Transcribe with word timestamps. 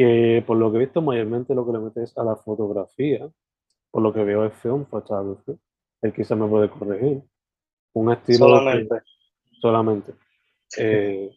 que, 0.00 0.42
por 0.46 0.56
lo 0.56 0.70
que 0.70 0.78
he 0.78 0.80
visto, 0.80 1.02
mayormente 1.02 1.54
lo 1.54 1.66
que 1.66 1.72
le 1.72 1.78
mete 1.78 2.02
es 2.04 2.16
a 2.16 2.24
la 2.24 2.34
fotografía. 2.34 3.30
Por 3.90 4.02
lo 4.02 4.14
que 4.14 4.24
veo 4.24 4.46
es 4.46 4.54
film 4.54 4.86
photography. 4.86 5.52
Él 6.00 6.14
quizás 6.14 6.38
me 6.38 6.48
puede 6.48 6.70
corregir. 6.70 7.22
Un 7.92 8.10
estilo. 8.10 8.38
Solamente. 8.38 8.94
que- 8.94 9.58
solamente. 9.60 10.14
Eh, 10.78 11.30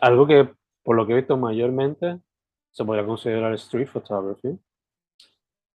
algo 0.00 0.26
que, 0.26 0.48
por 0.82 0.96
lo 0.96 1.06
que 1.06 1.12
he 1.12 1.16
visto, 1.16 1.36
mayormente 1.36 2.18
se 2.70 2.82
podría 2.82 3.04
considerar 3.04 3.52
street 3.54 3.88
photography. 3.88 4.58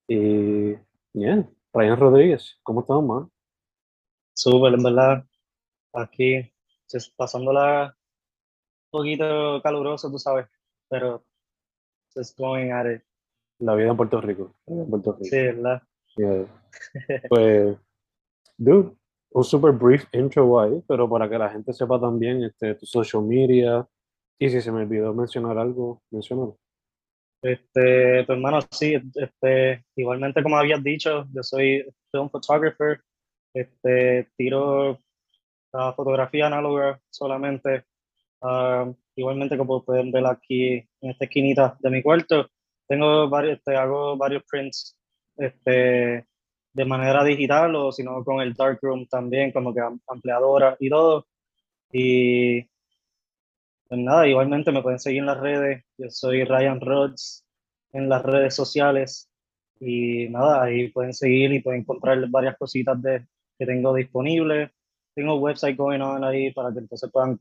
Y, 0.09 0.75
bien, 1.13 1.55
Ryan 1.75 2.01
Rodríguez, 2.01 2.59
¿cómo 2.63 2.81
estás, 2.81 3.03
man? 3.03 3.31
Súper, 4.33 4.73
en 4.73 4.83
verdad. 4.83 5.23
Aquí, 5.93 6.51
pasándola 7.15 7.95
un 8.91 9.01
poquito 9.01 9.61
caluroso, 9.63 10.11
tú 10.11 10.19
sabes, 10.19 10.47
pero 10.89 11.27
just 12.17 12.39
going 12.39 12.73
at 12.73 12.87
it. 12.87 13.03
La 13.59 13.75
vida 13.75 13.91
en 13.91 13.97
Puerto 13.97 14.21
Rico. 14.21 14.55
en 14.67 14.89
Puerto 14.89 15.13
Rico. 15.13 15.25
Sí, 15.25 15.37
¿verdad? 15.37 15.83
Yeah. 16.17 16.47
Pues, 17.29 17.77
dude, 18.59 18.93
un 19.31 19.45
super 19.45 19.73
brief 19.73 20.05
intro 20.13 20.61
ahí, 20.61 20.83
pero 20.87 21.09
para 21.09 21.29
que 21.29 21.39
la 21.39 21.49
gente 21.49 21.73
sepa 21.73 22.01
también 22.01 22.43
este, 22.43 22.75
tu 22.75 22.87
social 22.87 23.23
media. 23.23 23.87
Y 24.39 24.51
si 24.51 24.61
se 24.61 24.71
me 24.71 24.83
olvidó 24.83 25.15
mencionar 25.15 25.57
algo, 25.59 26.03
menciónalo. 26.11 26.59
Este, 27.43 28.25
tu 28.25 28.33
hermano, 28.33 28.61
sí, 28.71 28.97
este, 29.15 29.85
igualmente 29.95 30.43
como 30.43 30.57
habías 30.57 30.83
dicho, 30.83 31.27
yo 31.33 31.43
soy 31.43 31.85
film 32.11 32.29
photographer, 32.29 33.01
este, 33.55 34.29
tiro 34.37 34.99
la 35.73 35.93
fotografía 35.93 36.47
análoga 36.47 37.01
solamente, 37.11 37.85
Ah, 38.43 38.93
igualmente 39.17 39.57
como 39.59 39.85
pueden 39.85 40.13
ver 40.13 40.27
aquí 40.27 40.75
en 41.01 41.11
esta 41.11 41.25
esquinita 41.25 41.77
de 41.81 41.91
mi 41.91 42.03
cuarto, 42.03 42.49
tengo 42.87 43.29
varios, 43.29 43.59
este, 43.59 43.77
hago 43.77 44.17
varios 44.17 44.45
prints, 44.45 44.97
este, 45.37 46.27
de 46.73 46.85
manera 46.85 47.25
digital 47.25 47.75
o 47.77 47.93
si 47.93 48.03
no 48.05 48.23
con 48.25 48.41
el 48.41 48.55
darkroom 48.55 49.07
también, 49.09 49.53
como 49.53 49.73
que 49.75 49.81
am- 49.81 50.01
ampliadora 50.09 50.77
y 50.81 50.89
todo, 50.91 51.27
y 51.93 52.69
pues 53.89 54.01
nada, 54.01 54.27
igualmente 54.27 54.73
me 54.73 54.83
pueden 54.83 54.99
seguir 54.99 55.21
en 55.21 55.27
las 55.27 55.41
redes. 55.41 55.85
Yo 55.99 56.11
soy 56.11 56.45
Ryan 56.45 56.81
Rods 56.81 57.45
en 57.93 58.09
las 58.09 58.23
redes 58.23 58.55
sociales. 58.55 59.29
Y 59.81 60.29
nada, 60.31 60.63
ahí 60.65 60.89
pueden 60.91 61.13
seguir 61.15 61.53
y 61.53 61.61
pueden 61.63 61.83
encontrar 61.83 62.19
varias 62.31 62.57
cositas 62.59 63.01
de, 63.03 63.27
que 63.59 63.67
tengo 63.67 63.95
disponibles. 63.95 64.71
Tengo 65.15 65.37
website 65.39 65.77
going 65.77 66.01
on 66.01 66.25
ahí 66.25 66.53
para 66.53 66.73
que 66.73 66.81
entonces 66.81 67.11
puedan 67.13 67.41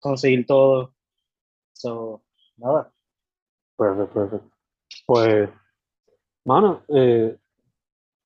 conseguir 0.00 0.46
todo. 0.46 0.94
So, 1.72 2.22
nada. 2.56 2.92
Perfect, 3.76 4.12
perfect. 4.12 4.44
Pues, 5.06 5.48
mano, 6.44 6.82
eh, 6.88 7.36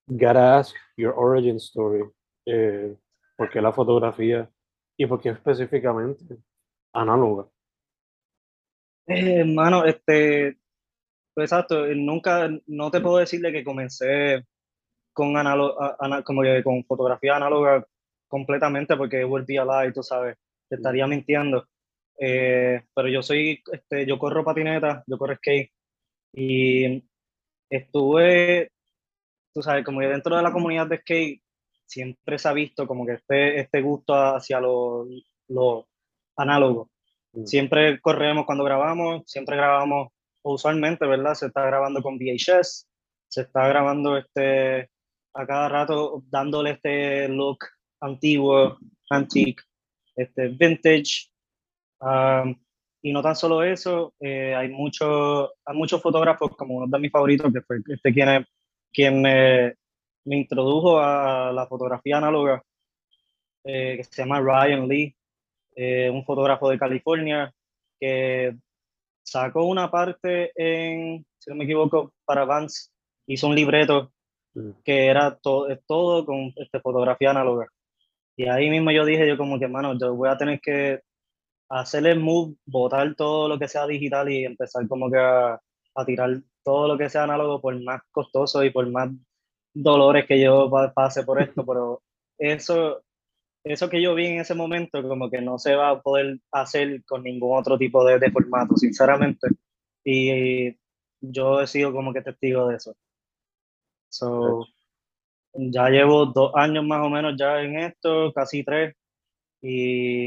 gotta 0.06 0.58
ask 0.58 0.74
your 0.96 1.14
origin 1.16 1.56
story. 1.56 2.02
Eh, 2.46 2.96
¿Por 3.36 3.50
qué 3.50 3.60
la 3.60 3.72
fotografía? 3.72 4.48
¿Y 4.96 5.06
por 5.06 5.20
qué 5.20 5.30
específicamente 5.30 6.36
análoga? 6.92 7.46
Eh, 9.06 9.40
hermano, 9.40 9.84
este, 9.84 10.58
pues 11.34 11.50
exacto, 11.50 11.84
eh, 11.86 11.94
nunca, 11.94 12.48
no 12.66 12.90
te 12.90 13.00
puedo 13.00 13.18
decirle 13.18 13.52
que 13.52 13.64
comencé 13.64 14.46
con 15.12 15.36
analo- 15.36 15.76
ana- 15.98 16.22
como 16.22 16.42
que 16.42 16.62
con 16.62 16.84
fotografía 16.84 17.36
análoga 17.36 17.86
completamente 18.28 18.96
porque 18.96 19.24
be 19.24 19.58
a 19.58 19.64
lie, 19.64 19.92
tú 19.92 20.02
sabes, 20.02 20.36
te 20.68 20.76
estaría 20.76 21.06
mintiendo. 21.06 21.66
Eh, 22.18 22.82
pero 22.94 23.08
yo 23.08 23.22
soy, 23.22 23.62
este, 23.72 24.06
yo 24.06 24.18
corro 24.18 24.44
patineta, 24.44 25.02
yo 25.06 25.18
corro 25.18 25.36
skate 25.36 25.72
y 26.32 27.04
estuve, 27.68 28.70
tú 29.52 29.62
sabes, 29.62 29.84
como 29.84 30.00
que 30.00 30.06
dentro 30.06 30.36
de 30.36 30.42
la 30.42 30.52
comunidad 30.52 30.86
de 30.86 30.98
skate 30.98 31.42
siempre 31.86 32.38
se 32.38 32.48
ha 32.48 32.52
visto 32.52 32.86
como 32.86 33.06
que 33.06 33.14
este, 33.14 33.60
este 33.60 33.80
gusto 33.80 34.14
hacia 34.14 34.60
lo, 34.60 35.06
lo 35.48 35.88
análogo. 36.36 36.90
Mm. 37.32 37.46
Siempre 37.46 38.00
corremos 38.00 38.46
cuando 38.46 38.64
grabamos, 38.64 39.22
siempre 39.26 39.56
grabamos, 39.56 40.08
usualmente, 40.42 41.06
¿verdad? 41.06 41.34
Se 41.34 41.46
está 41.46 41.64
grabando 41.66 42.02
con 42.02 42.18
VHS, 42.18 42.86
se 43.28 43.40
está 43.42 43.66
grabando 43.68 44.16
este, 44.16 44.90
a 45.34 45.46
cada 45.46 45.68
rato 45.68 46.22
dándole 46.26 46.72
este 46.72 47.28
look 47.28 47.58
antiguo, 48.00 48.78
antique, 49.10 49.62
este, 50.16 50.48
vintage. 50.48 51.28
Um, 52.00 52.54
y 53.02 53.12
no 53.12 53.22
tan 53.22 53.36
solo 53.36 53.62
eso, 53.62 54.14
eh, 54.20 54.54
hay, 54.54 54.68
mucho, 54.68 55.52
hay 55.64 55.76
muchos 55.76 56.00
fotógrafos, 56.00 56.56
como 56.56 56.76
uno 56.76 56.86
de 56.86 56.98
mis 56.98 57.10
favoritos, 57.12 57.52
que 57.52 57.60
fue 57.62 57.78
este 57.86 58.12
quien, 58.12 58.46
quien 58.92 59.20
me, 59.22 59.74
me 60.24 60.36
introdujo 60.36 60.98
a 60.98 61.52
la 61.52 61.66
fotografía 61.66 62.16
análoga, 62.18 62.62
eh, 63.64 63.96
que 63.98 64.04
se 64.04 64.22
llama 64.22 64.40
Ryan 64.40 64.88
Lee, 64.88 65.14
eh, 65.76 66.08
un 66.10 66.24
fotógrafo 66.24 66.70
de 66.70 66.78
California, 66.78 67.52
que 68.00 68.54
sacó 69.22 69.64
una 69.64 69.90
parte 69.90 70.52
en, 70.56 71.24
si 71.38 71.50
no 71.50 71.56
me 71.56 71.64
equivoco, 71.64 72.12
para 72.24 72.44
Vance, 72.44 72.90
hizo 73.26 73.46
un 73.48 73.54
libreto 73.54 74.10
Mm. 74.56 74.70
que 74.84 75.06
era 75.06 75.36
to- 75.36 75.66
todo 75.84 76.24
con 76.24 76.52
este, 76.54 76.78
fotografía 76.78 77.30
análoga. 77.30 77.66
Y 78.36 78.48
ahí 78.48 78.70
mismo 78.70 78.90
yo 78.90 79.04
dije, 79.04 79.28
yo 79.28 79.36
como 79.36 79.58
que, 79.58 79.68
mano, 79.68 79.98
yo 79.98 80.14
voy 80.14 80.28
a 80.28 80.36
tener 80.36 80.60
que 80.60 81.00
hacer 81.68 82.06
el 82.06 82.20
move, 82.20 82.56
botar 82.66 83.14
todo 83.16 83.48
lo 83.48 83.58
que 83.58 83.68
sea 83.68 83.86
digital 83.86 84.30
y 84.30 84.44
empezar 84.44 84.86
como 84.88 85.10
que 85.10 85.18
a, 85.18 85.54
a 85.96 86.04
tirar 86.06 86.42
todo 86.64 86.88
lo 86.88 86.98
que 86.98 87.08
sea 87.10 87.24
análogo 87.24 87.60
por 87.60 87.80
más 87.82 88.02
costoso 88.12 88.64
y 88.64 88.70
por 88.70 88.88
más 88.90 89.10
dolores 89.74 90.26
que 90.26 90.40
yo 90.42 90.70
pa- 90.70 90.92
pase 90.92 91.24
por 91.24 91.40
esto, 91.42 91.64
pero 91.66 92.02
eso, 92.38 93.02
eso 93.64 93.88
que 93.90 94.02
yo 94.02 94.14
vi 94.14 94.26
en 94.28 94.40
ese 94.40 94.54
momento 94.54 95.02
como 95.08 95.30
que 95.30 95.40
no 95.42 95.58
se 95.58 95.74
va 95.76 95.90
a 95.90 96.02
poder 96.02 96.38
hacer 96.52 97.04
con 97.06 97.22
ningún 97.24 97.58
otro 97.58 97.78
tipo 97.78 98.04
de, 98.04 98.18
de 98.18 98.30
formato, 98.32 98.76
sinceramente. 98.76 99.48
Y 100.04 100.76
yo 101.20 101.60
he 101.62 101.66
sido 101.66 101.92
como 101.92 102.12
que 102.14 102.22
testigo 102.22 102.68
de 102.68 102.76
eso. 102.76 102.96
So, 104.08 104.64
ya 105.54 105.88
llevo 105.88 106.26
dos 106.26 106.52
años 106.54 106.84
más 106.84 107.04
o 107.04 107.10
menos 107.10 107.34
ya 107.38 107.60
en 107.60 107.78
esto, 107.78 108.32
casi 108.32 108.64
tres. 108.64 108.94
Y, 109.62 110.26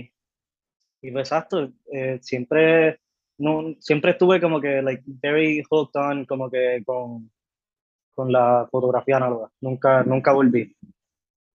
y 1.01 1.11
pues, 1.11 1.27
exacto, 1.27 1.69
eh, 1.91 2.19
siempre, 2.21 2.99
no, 3.37 3.75
siempre 3.79 4.11
estuve 4.11 4.41
como 4.41 4.59
que, 4.59 4.81
like, 4.81 5.03
very 5.05 5.63
hooked 5.69 5.99
on, 5.99 6.25
como 6.25 6.49
que 6.49 6.81
con, 6.85 7.29
con 8.15 8.31
la 8.31 8.67
fotografía 8.71 9.17
análoga. 9.17 9.49
Nunca, 9.61 10.03
nunca 10.03 10.33
volví. 10.33 10.75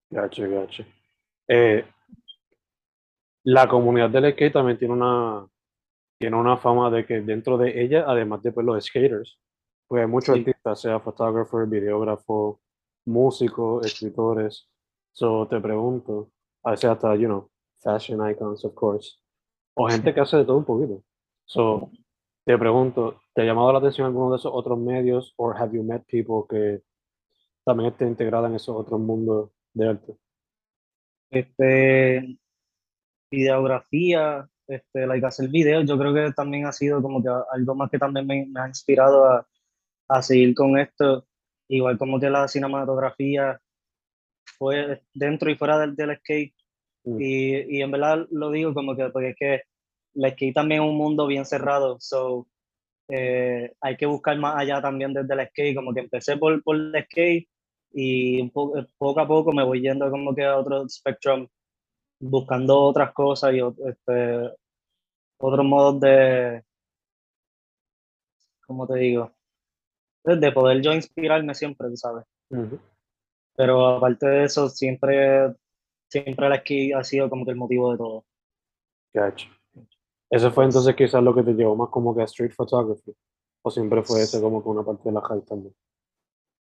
Gacho, 0.09 0.49
gacho. 0.49 0.85
Eh, 1.47 1.83
la 3.43 3.67
comunidad 3.67 4.09
del 4.09 4.31
skate 4.31 4.53
también 4.53 4.77
tiene 4.77 4.93
una, 4.93 5.45
tiene 6.17 6.37
una 6.37 6.55
fama 6.55 6.89
de 6.89 7.05
que 7.05 7.19
dentro 7.21 7.57
de 7.57 7.81
ella, 7.81 8.05
además 8.07 8.41
de 8.43 8.51
pues, 8.53 8.65
los 8.65 8.85
skaters, 8.85 9.37
pues 9.87 10.01
hay 10.03 10.07
muchos 10.07 10.35
Sí. 10.35 10.39
artistas, 10.39 10.79
sea 10.81 10.99
fotógrafo, 11.01 11.65
videógrafo, 11.67 12.61
músicos, 13.05 13.85
escritores. 13.85 14.69
So 15.11 15.47
te 15.47 15.59
pregunto, 15.59 16.31
a 16.63 16.71
veces 16.71 16.89
hasta, 16.89 17.15
you 17.15 17.27
know, 17.27 17.49
fashion 17.81 18.27
icons, 18.29 18.63
of 18.65 18.73
course, 18.73 19.19
o 19.75 19.87
gente 19.89 20.13
que 20.13 20.21
hace 20.21 20.37
de 20.37 20.45
todo 20.45 20.57
un 20.57 20.65
poquito. 20.65 21.03
So 21.45 21.91
te 22.45 22.57
pregunto, 22.57 23.19
¿te 23.33 23.41
ha 23.41 23.45
llamado 23.45 23.71
la 23.71 23.79
atención 23.79 24.07
alguno 24.07 24.31
de 24.31 24.37
esos 24.37 24.51
otros 24.53 24.79
medios, 24.79 25.33
o 25.37 25.51
have 25.51 25.75
you 25.75 25.83
met 25.83 26.03
people 26.05 26.45
que 26.49 26.81
también 27.63 27.91
estén 27.91 28.09
integrados 28.09 28.49
en 28.49 28.55
esos 28.55 28.75
otros 28.75 28.99
mundos 28.99 29.51
de 29.73 29.87
arte? 29.87 30.17
Este, 31.29 32.37
videografía, 33.31 34.47
este, 34.67 35.07
like 35.07 35.25
hacer 35.25 35.49
videos, 35.49 35.85
yo 35.87 35.97
creo 35.97 36.13
que 36.13 36.31
también 36.33 36.65
ha 36.65 36.71
sido 36.71 37.01
como 37.01 37.21
que 37.21 37.29
algo 37.51 37.75
más 37.75 37.89
que 37.89 37.97
también 37.97 38.27
me, 38.27 38.45
me 38.45 38.61
ha 38.61 38.67
inspirado 38.67 39.25
a, 39.25 39.47
a 40.09 40.21
seguir 40.21 40.53
con 40.53 40.77
esto. 40.77 41.25
Igual 41.77 41.97
como 41.97 42.19
que 42.19 42.29
la 42.29 42.47
cinematografía 42.47 43.59
fue 44.57 45.01
dentro 45.13 45.49
y 45.51 45.55
fuera 45.55 45.79
del, 45.79 45.95
del 45.95 46.17
skate. 46.17 46.53
Mm. 47.05 47.21
Y, 47.21 47.77
y 47.77 47.81
en 47.81 47.91
verdad 47.91 48.27
lo 48.31 48.51
digo 48.51 48.73
como 48.73 48.95
que 48.95 49.09
porque 49.09 49.29
es 49.31 49.35
que 49.37 49.61
el 50.15 50.31
skate 50.31 50.53
también 50.53 50.83
es 50.83 50.89
un 50.89 50.97
mundo 50.97 51.27
bien 51.27 51.45
cerrado, 51.45 51.97
so 51.99 52.47
eh, 53.09 53.73
hay 53.81 53.97
que 53.97 54.05
buscar 54.05 54.37
más 54.37 54.55
allá 54.57 54.81
también 54.81 55.13
desde 55.13 55.33
el 55.33 55.47
skate, 55.49 55.75
como 55.75 55.93
que 55.93 56.01
empecé 56.01 56.37
por, 56.37 56.61
por 56.63 56.75
el 56.77 56.93
skate 57.05 57.49
y 57.93 58.49
po- 58.49 58.73
poco 58.97 59.19
a 59.21 59.27
poco 59.27 59.51
me 59.53 59.63
voy 59.63 59.81
yendo 59.81 60.09
como 60.11 60.33
que 60.35 60.43
a 60.45 60.57
otro 60.57 60.87
spectrum, 60.89 61.47
buscando 62.19 62.79
otras 62.81 63.13
cosas 63.13 63.53
y 63.55 63.59
este, 63.59 64.51
otros 65.39 65.65
modos 65.65 65.99
de, 66.01 66.63
¿cómo 68.65 68.87
te 68.87 68.95
digo? 68.99 69.31
De 70.23 70.37
de 70.37 70.51
poder 70.51 70.81
yo 70.81 70.93
inspirarme 70.93 71.53
siempre, 71.53 71.89
tú 71.89 71.97
¿sabes? 71.97 72.25
Ujú. 72.49 72.79
Pero 73.55 73.87
aparte 73.87 74.27
de 74.27 74.45
eso, 74.45 74.69
siempre, 74.69 75.53
siempre 76.09 76.47
el 76.47 76.55
skate 76.59 76.95
ha 76.95 77.03
sido 77.03 77.29
como 77.29 77.45
que 77.45 77.51
el 77.51 77.57
motivo 77.57 77.91
de 77.91 77.97
todo. 77.97 78.25
Gacho. 79.13 79.49
Ese 80.29 80.49
fue 80.49 80.65
entonces 80.65 80.95
quizás 80.95 81.21
lo 81.21 81.35
que 81.35 81.43
te 81.43 81.53
llevó 81.53 81.75
más 81.75 81.89
como 81.89 82.15
que 82.15 82.21
a 82.21 82.25
street 82.25 82.53
photography. 82.55 83.13
O 83.61 83.69
siempre 83.69 84.01
fue 84.01 84.21
ese 84.21 84.41
como 84.41 84.63
que 84.63 84.69
una 84.69 84.83
parte 84.83 85.09
de 85.09 85.11
la 85.13 85.21
high 85.21 85.41
también. 85.45 85.73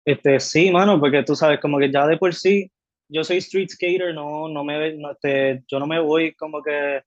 Este, 0.06 0.40
sí, 0.40 0.70
mano, 0.72 1.00
porque 1.00 1.24
tú 1.24 1.36
sabes, 1.36 1.60
como 1.60 1.80
que 1.80 1.92
ya 1.92 2.06
de 2.06 2.18
por 2.18 2.34
sí, 2.36 2.70
yo 3.10 3.24
soy 3.24 3.38
street 3.38 3.70
skater, 3.70 4.14
no, 4.14 4.48
no 4.50 4.64
me, 4.64 4.96
no, 4.98 5.12
este, 5.12 5.64
yo 5.68 5.80
no 5.80 5.88
me 5.88 6.00
voy 6.00 6.36
como 6.36 6.62
que 6.62 7.02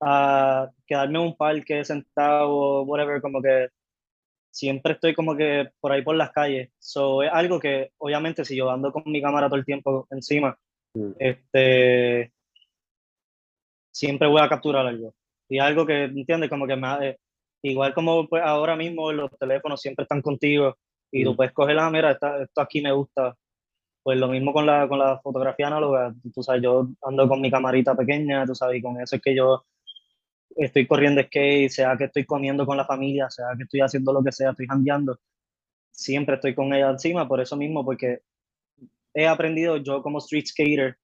a 0.00 0.68
quedarme 0.86 1.20
en 1.20 1.26
un 1.26 1.36
parque 1.36 1.84
sentado, 1.84 2.82
whatever, 2.82 3.20
como 3.20 3.40
que 3.40 3.68
siempre 4.52 4.92
estoy 4.92 5.14
como 5.14 5.34
que 5.36 5.70
por 5.80 5.90
ahí 5.92 6.02
por 6.02 6.14
las 6.14 6.30
calles. 6.30 6.70
So, 6.78 7.22
es 7.22 7.30
algo 7.32 7.58
que, 7.58 7.90
obviamente, 7.98 8.44
si 8.44 8.54
yo 8.56 8.70
ando 8.70 8.92
con 8.92 9.02
mi 9.06 9.20
cámara 9.22 9.48
todo 9.48 9.58
el 9.58 9.64
tiempo 9.64 10.06
encima, 10.10 10.56
Mm. 10.94 11.12
este, 11.18 12.32
siempre 13.90 14.28
voy 14.28 14.42
a 14.42 14.48
capturar 14.48 14.86
algo. 14.86 15.14
Y 15.48 15.58
algo 15.58 15.86
que, 15.86 16.04
¿entiendes? 16.04 16.50
Como 16.50 16.66
que 16.66 16.76
me, 16.76 17.08
eh, 17.08 17.18
igual 17.62 17.94
como 17.94 18.28
pues 18.28 18.42
ahora 18.44 18.76
mismo 18.76 19.10
los 19.12 19.30
teléfonos 19.38 19.80
siempre 19.80 20.02
están 20.02 20.20
contigo 20.22 20.76
y 21.10 21.24
tú 21.24 21.32
Mm. 21.32 21.36
puedes 21.36 21.52
coger 21.52 21.76
la 21.76 21.90
mira, 21.90 22.10
esta- 22.12 22.42
esto 22.42 22.60
aquí 22.60 22.80
me 22.82 22.92
gusta. 22.92 23.34
Pues 24.02 24.18
lo 24.18 24.28
mismo 24.28 24.52
con 24.52 24.66
la, 24.66 24.88
con 24.88 24.98
la 24.98 25.18
fotografía 25.20 25.68
análoga, 25.68 26.12
tú 26.34 26.42
sabes, 26.42 26.62
yo 26.62 26.88
ando 27.02 27.28
con 27.28 27.40
mi 27.40 27.50
camarita 27.50 27.94
pequeña, 27.94 28.44
tú 28.44 28.54
sabes, 28.54 28.78
y 28.78 28.82
con 28.82 29.00
eso 29.00 29.16
es 29.16 29.22
que 29.22 29.34
yo 29.34 29.64
estoy 30.56 30.86
corriendo 30.86 31.22
skate, 31.22 31.70
sea 31.70 31.96
que 31.96 32.04
estoy 32.04 32.24
comiendo 32.24 32.66
con 32.66 32.76
la 32.76 32.84
familia, 32.84 33.30
sea 33.30 33.46
que 33.56 33.64
estoy 33.64 33.80
haciendo 33.80 34.12
lo 34.12 34.22
que 34.22 34.32
sea, 34.32 34.50
estoy 34.50 34.66
jangueando, 34.66 35.18
siempre 35.90 36.36
estoy 36.36 36.54
con 36.54 36.72
ella 36.72 36.90
encima, 36.90 37.28
por 37.28 37.40
eso 37.40 37.56
mismo, 37.56 37.84
porque 37.84 38.22
he 39.14 39.26
aprendido 39.26 39.76
yo 39.76 40.02
como 40.02 40.18
street 40.18 40.46
skater, 40.46 40.96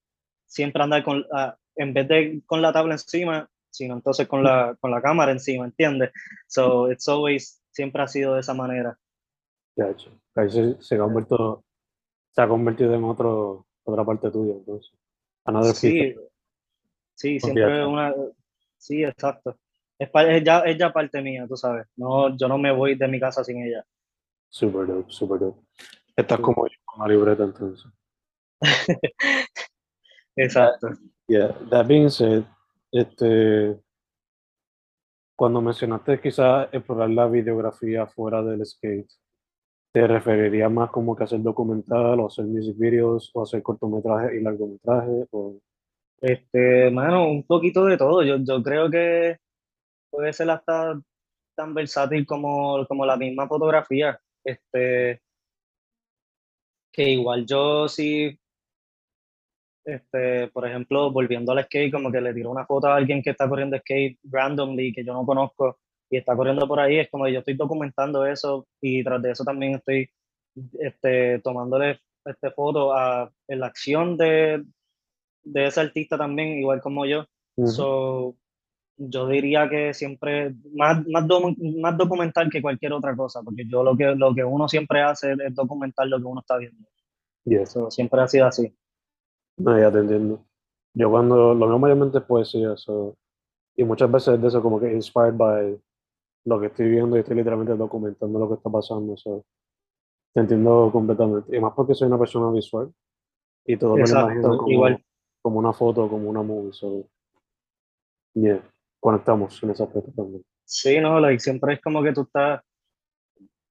siempre 0.47 0.83
andar 0.83 1.05
con, 1.05 1.25
ah, 1.33 1.57
en 1.77 1.93
vez 1.95 2.09
de 2.09 2.43
con 2.47 2.63
la 2.63 2.73
tabla 2.73 2.95
encima, 2.95 3.49
sino 3.71 3.95
entonces 3.95 4.27
con 4.27 4.43
la, 4.43 4.77
con 4.81 4.91
la 4.91 5.01
cámara 5.01 5.33
encima, 5.33 5.65
¿entiendes? 5.65 6.11
So, 6.47 6.91
it's 6.91 7.09
always, 7.09 7.63
siempre 7.71 8.03
ha 8.03 8.09
sido 8.09 8.35
de 8.35 8.41
esa 8.41 8.55
manera. 8.55 8.99
Gacho. 9.77 10.11
Ahí 10.35 10.51
se, 10.51 10.81
se 10.83 10.95
ha 10.97 10.99
convertido, 10.99 11.65
se 12.31 12.43
ha 12.43 12.49
convertido 12.49 12.95
en 12.95 13.05
otro, 13.05 13.67
otra 13.85 14.05
parte 14.05 14.31
tuya, 14.31 14.55
entonces. 14.55 14.93
Another 15.45 15.75
Sí, 15.75 16.15
sí, 17.15 17.41
siempre 17.41 17.79
ya. 17.79 17.87
una, 17.87 18.15
sí, 18.79 19.05
exacto. 19.05 19.59
Es, 19.99 20.09
pa- 20.11 20.25
es 20.31 20.43
ya, 20.45 20.61
es 20.61 20.79
ya 20.79 20.93
parte 20.93 21.21
mía, 21.21 21.45
tú 21.49 21.57
sabes. 21.57 21.87
No, 21.97 22.37
yo 22.37 22.49
no 22.49 22.57
me 22.59 22.73
voy 22.73 22.95
de 22.95 23.09
mi 23.09 23.19
casa 23.21 23.43
sin 23.45 23.63
ella. 23.63 23.85
Super 24.49 24.87
dope, 24.87 25.11
super 25.13 25.39
dope. 25.41 25.61
Estás 26.17 26.39
Sí. 26.39 26.43
como 26.43 26.67
yo 26.67 26.75
con 26.85 27.01
la 27.09 27.15
libreta 27.15 27.45
entonces. 27.45 27.85
Exacto. 30.37 30.89
Yeah, 31.29 31.53
that 31.71 31.87
being 31.87 32.09
said, 32.11 32.45
este, 32.93 33.79
cuando 35.37 35.61
mencionaste 35.61 36.21
quizás 36.21 36.69
explorar 36.73 37.11
la 37.11 37.27
videografía 37.29 38.07
fuera 38.07 38.43
del 38.43 38.65
skate, 38.65 39.11
¿te 39.93 40.07
referirías 40.07 40.71
más 40.71 40.91
como 40.91 41.15
que 41.17 41.25
hacer 41.25 41.43
documental 41.43 42.21
o 42.21 42.27
hacer 42.27 42.45
music 42.47 42.77
videos 42.79 43.31
o 43.35 43.43
hacer 43.43 43.63
cortometrajes 43.63 44.41
y 44.41 44.43
largometrajes? 44.43 45.27
O... 45.33 45.59
Este, 46.21 46.91
mano, 46.91 47.29
un 47.31 47.45
poquito 47.45 47.85
de 47.85 47.97
todo. 47.97 48.23
Yo, 48.23 48.37
yo 48.39 48.63
creo 48.63 48.91
que 48.91 49.39
puede 50.11 50.33
ser 50.33 50.51
hasta 50.51 51.01
tan 51.57 51.75
versátil 51.75 52.27
como, 52.27 52.87
como 52.87 53.07
la 53.07 53.17
misma 53.17 53.49
fotografía. 53.49 54.21
Este, 54.45 55.21
que 56.93 57.11
igual 57.11 57.47
yo 57.47 57.89
sí, 57.89 58.39
este, 59.85 60.49
por 60.49 60.67
ejemplo, 60.67 61.11
volviendo 61.11 61.53
al 61.53 61.65
skate, 61.65 61.93
como 61.93 62.13
que 62.13 62.21
le 62.21 62.35
tiro 62.35 62.51
una 62.51 62.67
foto 62.67 62.89
a 62.89 62.97
alguien 62.97 63.23
que 63.23 63.31
está 63.31 63.49
corriendo 63.49 63.79
skate 63.79 64.19
randomly, 64.25 64.93
que 64.93 65.05
yo 65.05 65.13
no 65.15 65.25
conozco, 65.25 65.79
y 66.11 66.17
está 66.19 66.37
corriendo 66.37 66.67
por 66.69 66.81
ahí, 66.81 66.99
es 66.99 67.11
como 67.11 67.25
que 67.25 67.33
yo 67.33 67.39
estoy 67.41 67.55
documentando 67.55 68.27
eso, 68.27 68.67
y 68.81 69.03
tras 69.05 69.23
de 69.23 69.31
eso 69.31 69.45
también 69.45 69.77
estoy 69.77 70.11
este, 70.81 71.39
tomándole 71.41 72.01
este, 72.25 72.51
foto 72.51 72.93
a 72.93 73.31
la 73.49 73.67
acción 73.67 74.17
de, 74.17 74.65
de 75.53 75.67
ese 75.67 75.81
artista 75.81 76.17
también, 76.19 76.59
igual 76.59 76.81
como 76.81 77.07
yo. 77.07 77.25
Ujú. 77.57 77.69
So, 77.73 78.37
yo 78.97 79.29
diría 79.29 79.69
que 79.69 79.95
siempre 79.95 80.55
más, 80.75 81.07
más, 81.09 81.25
docu- 81.27 81.57
más 81.81 81.97
documental 81.97 82.51
que 82.51 82.63
cualquier 82.63 82.93
otra 82.95 83.17
cosa, 83.17 83.43
porque 83.43 83.65
yo 83.69 83.83
lo 83.83 83.97
que, 83.97 84.15
lo 84.17 84.35
que 84.35 84.45
uno 84.45 84.69
siempre 84.69 85.03
hace 85.03 85.33
es 85.33 85.55
documentar 85.55 86.09
lo 86.09 86.19
que 86.19 86.25
uno 86.25 86.41
está 86.41 86.57
viendo. 86.59 86.89
Yes. 87.45 87.71
So, 87.73 87.91
siempre 87.91 88.21
ha 88.21 88.29
sido 88.29 88.47
así. 88.47 88.75
No, 89.59 89.79
ya 89.79 89.91
te 89.91 89.99
entiendo. 89.99 90.45
Yo 90.95 91.11
cuando 91.11 91.55
lo 91.55 91.67
mío 91.69 91.79
mayormente 91.79 92.19
es 92.19 92.25
poesía, 92.25 92.77
so, 92.77 93.17
y 93.77 93.85
muchas 93.85 94.11
veces 94.11 94.41
de 94.41 94.49
eso 94.49 94.63
como 94.63 94.81
que 94.81 94.93
inspired 94.93 95.35
by 95.35 95.81
lo 96.47 96.61
que 96.61 96.67
estoy 96.67 96.91
viendo 96.91 97.17
y 97.17 97.21
estoy 97.21 97.37
literalmente 97.37 97.77
documentando 97.77 98.39
lo 98.39 98.49
que 98.49 98.55
está 98.55 98.71
pasando, 98.71 99.17
so, 99.17 99.45
te 100.35 100.41
entiendo 100.41 100.91
completamente. 100.93 101.57
Y 101.57 101.61
más 101.61 101.73
porque 101.75 101.95
soy 101.95 102.09
una 102.09 102.19
persona 102.19 102.51
visual 102.53 102.93
y 103.67 103.77
todo 103.77 103.95
me 103.97 104.09
lo 104.09 104.15
Exacto, 104.15 104.33
imagino 104.33 104.59
como, 104.59 104.73
igual. 104.73 105.05
Como 105.49 105.61
una 105.61 105.73
foto, 105.73 106.07
como 106.11 106.29
una 106.29 106.43
movie, 106.43 106.75
so, 106.75 107.09
yeah, 108.35 108.63
conectamos 109.01 109.63
en 109.63 109.71
ese 109.71 109.83
aspecto 109.83 110.13
también. 110.15 110.45
Sí, 110.67 111.01
no, 111.01 111.19
like, 111.19 111.41
siempre 111.41 111.73
es 111.73 111.81
como 111.81 112.03
que 112.03 112.13
tú 112.13 112.21
estás, 112.21 112.61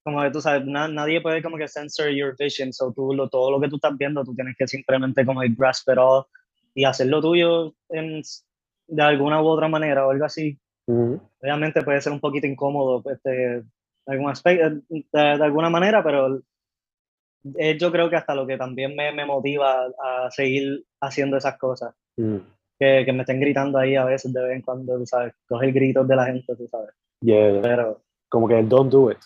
como 0.03 0.23
que 0.23 0.31
tú 0.31 0.41
sabes, 0.41 0.65
na- 0.65 0.87
nadie 0.87 1.21
puede 1.21 1.43
como 1.43 1.55
que 1.55 1.67
censor 1.67 2.09
your 2.09 2.35
vision, 2.39 2.73
so 2.73 2.91
tú 2.91 3.13
lo, 3.13 3.29
todo 3.29 3.51
lo 3.51 3.61
que 3.61 3.69
tú 3.69 3.75
estás 3.75 3.95
viendo, 3.95 4.23
tú 4.23 4.33
tienes 4.33 4.55
que 4.57 4.67
simplemente 4.67 5.23
como 5.23 5.41
que 5.41 5.49
grasp 5.49 5.87
it 5.89 5.99
all 5.99 6.25
y 6.73 6.83
hacer 6.83 7.05
lo 7.07 7.21
tuyo 7.21 7.75
en, 7.89 8.23
de 8.87 9.03
alguna 9.03 9.39
u 9.39 9.45
otra 9.45 9.67
manera 9.67 10.07
o 10.07 10.09
algo 10.09 10.25
así. 10.25 10.59
Ujú. 10.87 11.21
Obviamente 11.43 11.83
puede 11.83 12.01
ser 12.01 12.11
un 12.11 12.19
poquito 12.19 12.47
incómodo 12.47 13.03
este, 13.11 13.29
de, 13.29 13.63
algún 14.07 14.31
aspecto, 14.31 14.81
de, 14.89 15.05
de 15.11 15.43
alguna 15.43 15.69
manera, 15.69 16.03
pero 16.03 16.41
es 17.55 17.77
yo 17.77 17.91
creo 17.91 18.09
que 18.09 18.15
hasta 18.15 18.35
lo 18.35 18.45
que 18.45 18.57
también 18.57 18.95
me, 18.95 19.11
me 19.11 19.25
motiva 19.25 19.85
a 19.85 20.29
seguir 20.31 20.83
haciendo 21.01 21.37
esas 21.37 21.57
cosas. 21.57 21.93
Mm. 22.17 22.37
Que, 22.79 23.03
que 23.05 23.13
me 23.13 23.21
estén 23.21 23.39
gritando 23.39 23.79
ahí 23.79 23.95
a 23.95 24.05
veces 24.05 24.31
de 24.31 24.43
vez 24.43 24.55
en 24.55 24.61
cuando, 24.61 24.97
tú 24.99 25.05
sabes, 25.07 25.33
coger 25.47 25.71
gritos 25.73 26.07
de 26.07 26.15
la 26.15 26.25
gente, 26.27 26.55
tú 26.55 26.67
sabes. 26.67 26.91
Yeah. 27.21 27.59
Pero, 27.61 28.03
Como 28.29 28.47
que 28.47 28.59
el 28.59 28.69
don't 28.69 28.91
do 28.91 29.09
it, 29.09 29.17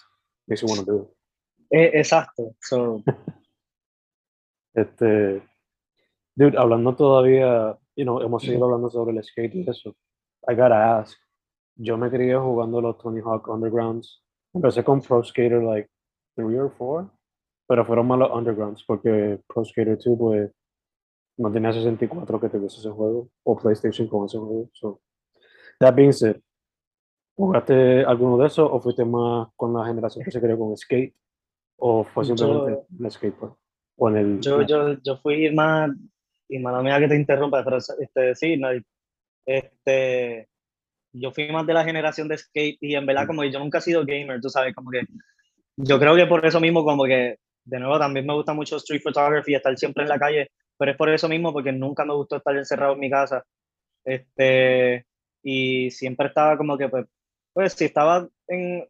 makes 0.47 0.61
you 0.61 0.67
want 0.69 0.85
to 0.85 0.91
do 0.91 1.01
it. 1.03 1.09
eh, 1.71 1.91
exacto. 1.99 2.55
So, 2.61 3.03
Este, 4.73 5.41
dude, 6.35 6.57
hablando 6.57 6.95
todavía, 6.95 7.77
you 7.95 8.05
know, 8.05 8.21
hemos 8.21 8.43
seguido 8.43 8.65
hablando 8.65 8.89
sobre 8.89 9.17
el 9.17 9.23
skate 9.23 9.55
y 9.55 9.69
eso. 9.69 9.95
I 10.47 10.55
gotta 10.55 10.99
ask, 10.99 11.17
yo 11.75 11.97
me 11.97 12.09
crié 12.09 12.35
jugando 12.37 12.81
los 12.81 12.97
Tony 12.97 13.19
Hawk 13.21 13.47
Undergrounds. 13.49 14.23
Empecé 14.53 14.83
con 14.83 15.01
Pro 15.01 15.23
Skater 15.23 15.61
like 15.61 15.89
three 16.35 16.57
or 16.57 16.71
four, 16.77 17.09
pero 17.71 17.85
fueron 17.85 18.05
más 18.05 18.19
los 18.19 18.31
undergrounds, 18.31 18.83
porque 18.83 19.39
Pro 19.47 19.63
Skater 19.63 19.97
2, 19.97 20.17
pues, 20.19 20.51
no 21.37 21.49
tenía 21.53 21.71
64 21.71 22.41
que 22.41 22.49
tuviese 22.49 22.79
ese 22.81 22.89
juego, 22.89 23.29
o 23.43 23.57
PlayStation 23.57 24.09
con 24.09 24.25
ese 24.25 24.37
juego. 24.37 24.69
So, 24.73 24.99
that 25.79 25.95
being 25.95 26.11
said, 26.11 26.35
¿jugaste 27.33 28.03
alguno 28.03 28.37
de 28.39 28.47
esos 28.47 28.69
o 28.69 28.81
fuiste 28.81 29.05
más 29.05 29.47
con 29.55 29.73
la 29.73 29.85
generación 29.85 30.25
que 30.25 30.31
se 30.31 30.41
creó 30.41 30.59
con 30.59 30.75
Skate? 30.75 31.15
¿O 31.77 32.03
fue 32.03 32.25
simplemente 32.25 32.83
Yo- 32.89 33.05
el 33.05 33.09
skateboard? 33.09 33.55
O 33.95 34.09
en 34.09 34.17
el... 34.17 34.41
Yo, 34.41 34.63
yo, 34.63 34.97
yo 35.01 35.15
fui 35.23 35.49
más, 35.55 35.91
y 36.49 36.59
mala 36.59 36.81
mía 36.81 36.99
que 36.99 37.07
te 37.07 37.15
interrumpa, 37.15 37.63
pero 37.63 37.77
este, 37.77 38.35
sí, 38.35 38.57
no, 38.57 38.67
este, 39.45 40.49
yo 41.13 41.31
fui 41.31 41.49
más 41.53 41.65
de 41.65 41.73
la 41.73 41.85
generación 41.85 42.27
de 42.27 42.37
skate 42.37 42.79
y 42.81 42.95
en 42.95 43.05
verdad 43.05 43.27
como 43.27 43.43
que 43.43 43.51
yo 43.53 43.59
nunca 43.59 43.77
he 43.77 43.81
sido 43.81 44.05
gamer, 44.05 44.41
tú 44.41 44.49
sabes, 44.49 44.75
como 44.75 44.91
que 44.91 45.03
yo 45.77 45.99
creo 45.99 46.17
que 46.17 46.25
por 46.25 46.45
eso 46.45 46.59
mismo 46.59 46.83
como 46.83 47.05
que, 47.05 47.37
de 47.65 47.79
nuevo, 47.79 47.99
también 47.99 48.25
me 48.25 48.33
gusta 48.33 48.53
mucho 48.53 48.77
street 48.77 49.01
photography, 49.03 49.55
estar 49.55 49.77
siempre 49.77 50.03
en 50.03 50.09
la 50.09 50.19
calle, 50.19 50.51
pero 50.77 50.91
es 50.91 50.97
por 50.97 51.09
eso 51.09 51.29
mismo 51.29 51.53
porque 51.53 51.71
nunca 51.71 52.05
me 52.05 52.13
gustó 52.13 52.37
estar 52.37 52.55
encerrado 52.55 52.93
en 52.93 52.99
mi 52.99 53.09
casa, 53.09 53.43
este, 54.05 55.05
y 55.43 55.91
siempre 55.91 56.27
estaba 56.27 56.57
como 56.57 56.77
que, 56.77 56.89
pues, 56.89 57.05
pues 57.53 57.73
si 57.73 57.85
estaba 57.85 58.27
en 58.47 58.87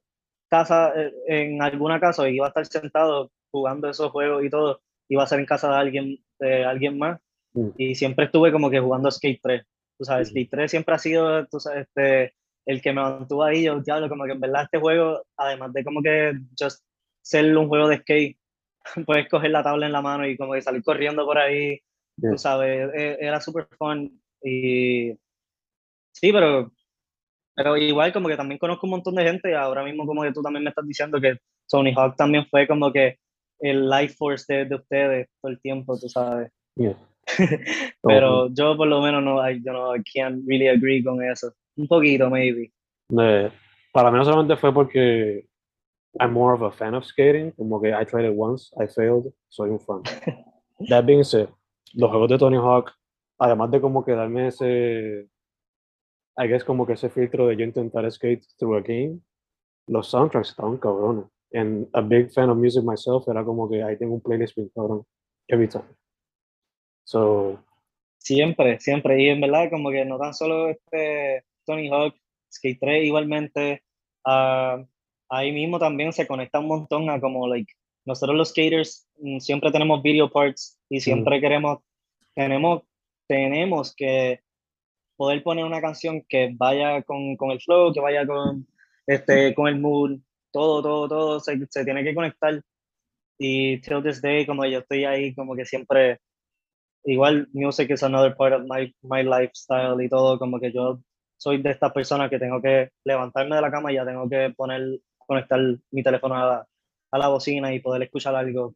casa, 0.49 0.93
eh, 0.95 1.11
en 1.27 1.61
alguna 1.61 1.99
casa 1.99 2.29
y 2.29 2.35
iba 2.35 2.47
a 2.47 2.49
estar 2.49 2.65
sentado 2.65 3.31
jugando 3.51 3.89
esos 3.89 4.11
juegos 4.11 4.43
y 4.43 4.49
todo, 4.49 4.81
iba 5.09 5.23
a 5.23 5.27
ser 5.27 5.39
en 5.39 5.45
casa 5.45 5.69
de 5.69 5.75
alguien, 5.75 6.17
de 6.39 6.65
alguien 6.65 6.97
más. 6.97 7.19
Mm. 7.53 7.69
Y 7.77 7.95
siempre 7.95 8.25
estuve 8.25 8.51
como 8.51 8.69
que 8.69 8.79
jugando 8.79 9.11
Skate 9.11 9.39
3. 9.41 9.63
Tú 9.97 10.05
sabes, 10.05 10.29
Ujú. 10.29 10.33
Skate 10.35 10.49
3 10.51 10.71
siempre 10.71 10.95
ha 10.95 10.99
sido, 10.99 11.45
tú 11.47 11.59
sabes, 11.59 11.87
este, 11.87 12.33
el 12.65 12.81
que 12.81 12.93
me 12.93 13.01
mantuvo 13.01 13.43
ahí. 13.43 13.63
Yo, 13.63 13.79
diablo, 13.81 14.09
como 14.09 14.25
que 14.25 14.31
en 14.33 14.39
verdad 14.39 14.63
este 14.63 14.79
juego, 14.79 15.23
además 15.37 15.73
de 15.73 15.83
como 15.83 16.01
que 16.01 16.33
just 16.59 16.83
ser 17.21 17.55
un 17.57 17.67
juego 17.67 17.87
de 17.87 17.97
skate, 17.97 18.37
puedes 19.05 19.29
coger 19.29 19.51
la 19.51 19.63
tabla 19.63 19.85
en 19.85 19.91
la 19.91 20.01
mano 20.01 20.27
y 20.27 20.38
como 20.38 20.53
que 20.53 20.61
salir 20.61 20.83
corriendo 20.83 21.25
por 21.25 21.38
ahí. 21.38 21.79
Tú 22.19 22.38
sabes, 22.38 22.89
e- 22.93 23.17
era 23.19 23.39
súper 23.41 23.67
fun. 23.77 24.21
Y 24.43 25.11
sí, 26.11 26.31
pero, 26.31 26.71
pero 27.55 27.77
igual 27.77 28.13
como 28.13 28.27
que 28.27 28.38
también 28.38 28.59
conozco 28.59 28.85
un 28.85 28.91
montón 28.91 29.15
de 29.15 29.23
gente. 29.23 29.55
Ahora 29.55 29.83
mismo 29.83 30.05
como 30.05 30.23
que 30.23 30.31
tú 30.31 30.41
también 30.41 30.63
me 30.63 30.69
estás 30.69 30.88
diciendo 30.88 31.19
que 31.19 31.38
Tony 31.67 31.93
Hawk 31.95 32.15
también 32.15 32.45
fue 32.47 32.67
como 32.67 32.91
que 32.91 33.17
el 33.59 33.89
life 33.89 34.15
force 34.15 34.53
de, 34.53 34.65
de 34.65 34.75
ustedes 34.75 35.29
todo 35.41 35.51
el 35.51 35.61
tiempo, 35.61 35.97
tú 35.97 36.09
sabes. 36.09 36.51
Pero 38.03 38.50
yo 38.53 38.75
por 38.75 38.88
lo 38.88 39.01
menos 39.01 39.23
no, 39.23 39.47
I, 39.47 39.61
yo 39.63 39.71
no, 39.71 39.95
I 39.95 40.03
can't 40.03 40.43
really 40.47 40.67
agree 40.67 41.03
con 41.03 41.23
eso. 41.23 41.53
Un 41.77 41.88
poquito, 41.88 42.29
maybe. 42.29 42.71
Eh, 43.19 43.51
para 43.93 44.11
mí 44.11 44.17
no 44.17 44.25
solamente 44.25 44.55
fue 44.57 44.73
porque 44.73 45.45
I'm 46.20 46.34
more 46.34 46.53
of 46.53 46.62
a 46.62 46.72
fan 46.72 46.94
of 46.94 47.06
skating, 47.06 47.51
como 47.53 47.80
que 47.80 47.94
I 47.94 48.03
tried 48.03 48.25
it 48.25 48.36
once, 48.36 48.72
I 48.80 48.88
failed, 48.88 49.34
soy 49.50 49.70
un 49.70 49.80
fan. 49.80 50.03
That 50.89 51.06
being 51.06 51.24
said, 51.24 51.50
los 51.94 52.10
juegos 52.12 52.30
de 52.30 52.38
Tony 52.38 52.58
Hawk, 52.58 52.91
además 53.39 53.72
de 53.72 53.80
como 53.80 54.03
que 54.03 54.13
darme 54.13 54.48
ese, 54.48 55.27
I 56.38 56.48
guess 56.48 56.63
como 56.63 56.86
que 56.86 56.94
ese 56.94 57.10
filtro 57.10 57.48
de 57.48 57.56
yo 57.56 57.63
intentar 57.63 58.10
skate 58.12 58.44
through 58.60 58.77
a 58.77 58.82
game, 58.82 59.22
los 59.88 60.10
soundtracks 60.10 60.50
estaban 60.50 60.77
cabrones. 60.77 61.25
And 61.53 61.88
a 61.94 62.01
big 62.01 62.32
fan 62.32 62.50
of 62.50 62.58
music 62.58 62.84
myself, 62.84 63.27
era 63.27 63.44
como 63.44 63.70
que 63.70 63.84
ahí 63.84 63.98
tengo 63.98 64.13
un 64.13 64.22
playlist 64.22 64.56
bien 64.56 64.70
cabrón, 64.74 65.06
every 65.50 65.68
time. 65.68 65.84
So, 67.03 67.60
Siempre, 68.22 68.80
siempre. 68.80 69.22
Y 69.22 69.30
en 69.30 69.41
verdad, 69.41 69.70
como 69.72 69.89
que 69.89 70.06
no 70.06 70.20
tan 70.20 70.34
solo 70.34 70.70
este 70.70 71.44
Tony 71.65 71.89
Hawk, 71.89 72.15
Skate 72.51 72.77
3 72.80 73.06
igualmente, 73.06 73.84
ah, 74.25 74.86
ahí 75.31 75.51
mismo 75.51 75.79
también 75.79 76.13
se 76.13 76.27
conecta 76.27 76.59
un 76.59 76.67
montón 76.67 77.09
a 77.09 77.19
como, 77.19 77.47
like, 77.47 77.73
nosotros 78.05 78.38
los 78.38 78.50
skaters 78.50 79.07
mm, 79.19 79.39
siempre 79.39 79.71
tenemos 79.71 80.01
video 80.03 80.29
parts 80.29 80.79
y 80.89 81.00
siempre 81.00 81.39
queremos, 81.39 81.79
tenemos, 82.35 82.83
tenemos 83.27 83.95
que 83.95 84.41
poder 85.15 85.41
poner 85.43 85.65
una 85.65 85.81
canción 85.81 86.23
que 86.27 86.51
vaya 86.53 87.01
con, 87.03 87.35
con 87.38 87.51
el 87.51 87.61
flow, 87.61 87.93
que 87.93 88.01
vaya 88.01 88.25
con, 88.27 88.67
este, 89.07 89.55
con 89.55 89.67
el 89.67 89.79
mood, 89.79 90.19
todo, 90.51 90.81
todo, 90.81 91.07
todo 91.07 91.39
se, 91.39 91.57
se 91.69 91.85
tiene 91.85 92.03
que 92.03 92.13
conectar. 92.13 92.61
Y 93.38 93.79
till 93.81 94.03
this 94.03 94.21
day, 94.21 94.45
como 94.45 94.65
yo 94.65 94.79
estoy 94.79 95.05
ahí, 95.05 95.33
como 95.33 95.55
que 95.55 95.65
siempre 95.65 96.19
igual 97.05 97.47
music 97.53 97.89
is 97.91 98.03
another 98.03 98.35
part 98.35 98.53
of 98.53 98.63
my, 98.67 98.93
my 99.01 99.23
lifestyle 99.23 100.01
y 100.03 100.09
todo, 100.09 100.38
como 100.38 100.59
que 100.59 100.71
yo 100.71 101.00
soy 101.38 101.61
de 101.61 101.71
estas 101.71 101.91
personas 101.91 102.29
que 102.29 102.38
tengo 102.38 102.61
que 102.61 102.89
levantarme 103.03 103.55
de 103.55 103.61
la 103.61 103.71
cama 103.71 103.91
y 103.91 103.95
ya 103.95 104.05
tengo 104.05 104.29
que 104.29 104.53
poner, 104.55 105.00
conectar 105.31 105.59
mi 105.91 106.03
teléfono 106.03 106.35
a 106.35 106.45
la, 106.45 106.67
a 107.11 107.17
la 107.17 107.29
bocina 107.29 107.73
y 107.73 107.79
poder 107.79 108.03
escuchar 108.03 108.35
algo, 108.35 108.75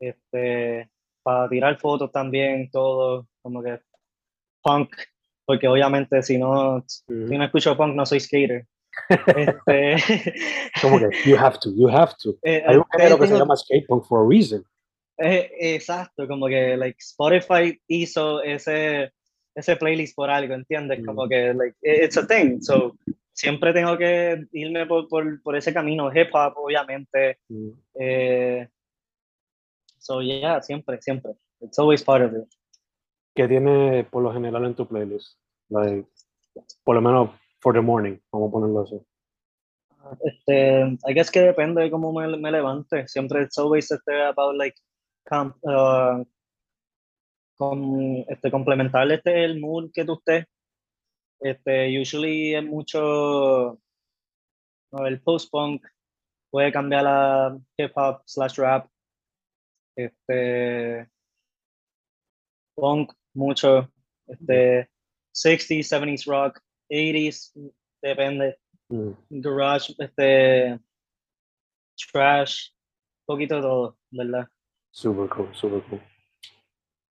este, 0.00 0.88
para 1.22 1.46
tirar 1.50 1.78
fotos 1.78 2.10
también, 2.10 2.70
todo, 2.70 3.26
como 3.42 3.62
que 3.62 3.80
punk, 4.62 4.96
porque 5.44 5.68
obviamente 5.68 6.22
si 6.22 6.38
no, 6.38 6.82
si 6.88 7.04
no 7.36 7.44
escucho 7.44 7.76
punk 7.76 7.94
no 7.94 8.06
soy 8.06 8.20
skater. 8.20 8.64
este, 9.36 9.96
como 10.80 10.98
que 11.00 11.10
you 11.26 11.36
have 11.36 11.58
to, 11.58 11.70
you 11.76 11.88
have 11.88 12.14
to. 12.22 12.30
eh, 12.42 12.62
Hay 12.66 12.76
un 12.76 12.84
género 12.92 13.18
que 13.18 13.26
se 13.26 13.36
llama 13.36 13.56
skate 13.56 13.86
punk 13.86 14.04
for 14.06 14.24
a 14.24 14.28
reason. 14.28 14.64
Eh, 15.18 15.50
exacto, 15.76 16.26
como 16.26 16.46
que 16.46 16.76
like, 16.78 16.96
Spotify 16.98 17.78
hizo 17.88 18.42
ese, 18.42 19.12
ese 19.54 19.76
playlist 19.76 20.16
por 20.16 20.30
algo, 20.30 20.54
¿entiendes? 20.54 21.00
Mm. 21.00 21.04
Como 21.04 21.28
que 21.28 21.52
like, 21.52 21.76
it's 21.82 22.16
a 22.16 22.26
thing. 22.26 22.60
So, 22.62 22.96
siempre 23.34 23.72
tengo 23.72 23.98
que 23.98 24.46
irme 24.52 24.86
por, 24.86 25.08
por, 25.08 25.42
por 25.42 25.56
ese 25.56 25.74
camino, 25.74 26.10
hip 26.14 26.28
hop, 26.32 26.54
obviamente. 26.56 27.40
Mm. 27.48 27.70
Eh, 28.00 28.68
so, 29.98 30.22
yeah, 30.22 30.62
siempre, 30.62 31.02
siempre. 31.02 31.32
It's 31.60 31.78
always 31.78 32.02
part 32.02 32.22
of 32.22 32.32
it. 32.32 32.48
¿Qué 33.34 33.48
tiene 33.48 34.04
por 34.04 34.22
lo 34.22 34.32
general 34.32 34.64
en 34.64 34.74
tu 34.74 34.86
playlist? 34.86 35.36
Like, 35.68 36.06
por 36.84 36.94
lo 36.94 37.02
menos 37.02 37.30
for 37.60 37.74
the 37.74 37.80
morning, 37.80 38.18
vamos 38.30 38.48
a 38.48 38.52
ponerlo 38.52 38.80
así. 38.82 39.00
Este, 40.22 40.82
I 41.08 41.14
guess 41.14 41.30
que 41.30 41.40
depende 41.40 41.82
de 41.82 41.90
cómo 41.90 42.12
me, 42.12 42.28
me 42.36 42.52
levante. 42.52 43.08
Siempre 43.08 43.42
it's 43.42 43.58
always 43.58 43.90
este, 43.90 44.22
about 44.22 44.54
like 44.56 44.76
com- 45.28 45.54
uh, 45.62 46.24
con, 47.56 48.24
este, 48.28 48.50
complementar 48.50 49.10
este, 49.10 49.44
el 49.44 49.58
mood 49.58 49.90
que 49.92 50.04
tú 50.04 50.14
estés. 50.14 50.46
Este, 51.44 52.00
usually 52.00 52.54
es 52.54 52.64
mucho 52.64 53.78
no, 54.92 55.06
el 55.06 55.20
post-punk, 55.20 55.84
puede 56.50 56.72
cambiar 56.72 57.04
a 57.06 57.58
hip 57.76 57.92
hop 57.94 58.22
slash 58.24 58.56
rap. 58.58 58.88
Este, 59.96 61.10
punk, 62.74 63.12
mucho. 63.34 63.90
Este, 64.26 64.88
60s, 65.34 65.86
70s 65.86 66.24
rock, 66.26 66.60
80s, 66.90 67.52
depende 68.02 68.58
Mm. 68.88 69.12
garage, 69.30 69.94
este, 69.98 70.78
trash, 72.12 72.70
poquito 73.26 73.56
de 73.56 73.62
todo, 73.62 73.98
¿verdad? 74.10 74.46
Super 74.92 75.28
cool, 75.30 75.54
super 75.54 75.82
cool. 75.88 76.00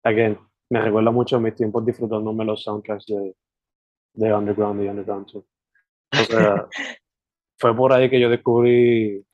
Again, 0.04 0.38
me 0.70 0.82
recuerda 0.82 1.12
mucho 1.12 1.38
a 1.38 1.40
mis 1.40 1.56
tiempos 1.56 1.84
disfrutándome 1.86 2.46
los 2.46 2.64
soundtracks 2.64 3.08
de, 3.08 3.36
de 4.14 4.34
Underground 4.34 4.84
y 4.84 4.88
Underground 4.88 5.28
2. 5.32 5.44
O 5.44 6.24
sea, 6.26 6.68
fue 7.60 7.76
por 7.76 7.94
ahí 7.94 8.10
que 8.10 8.20
yo 8.20 8.30
descubrí 8.30 9.26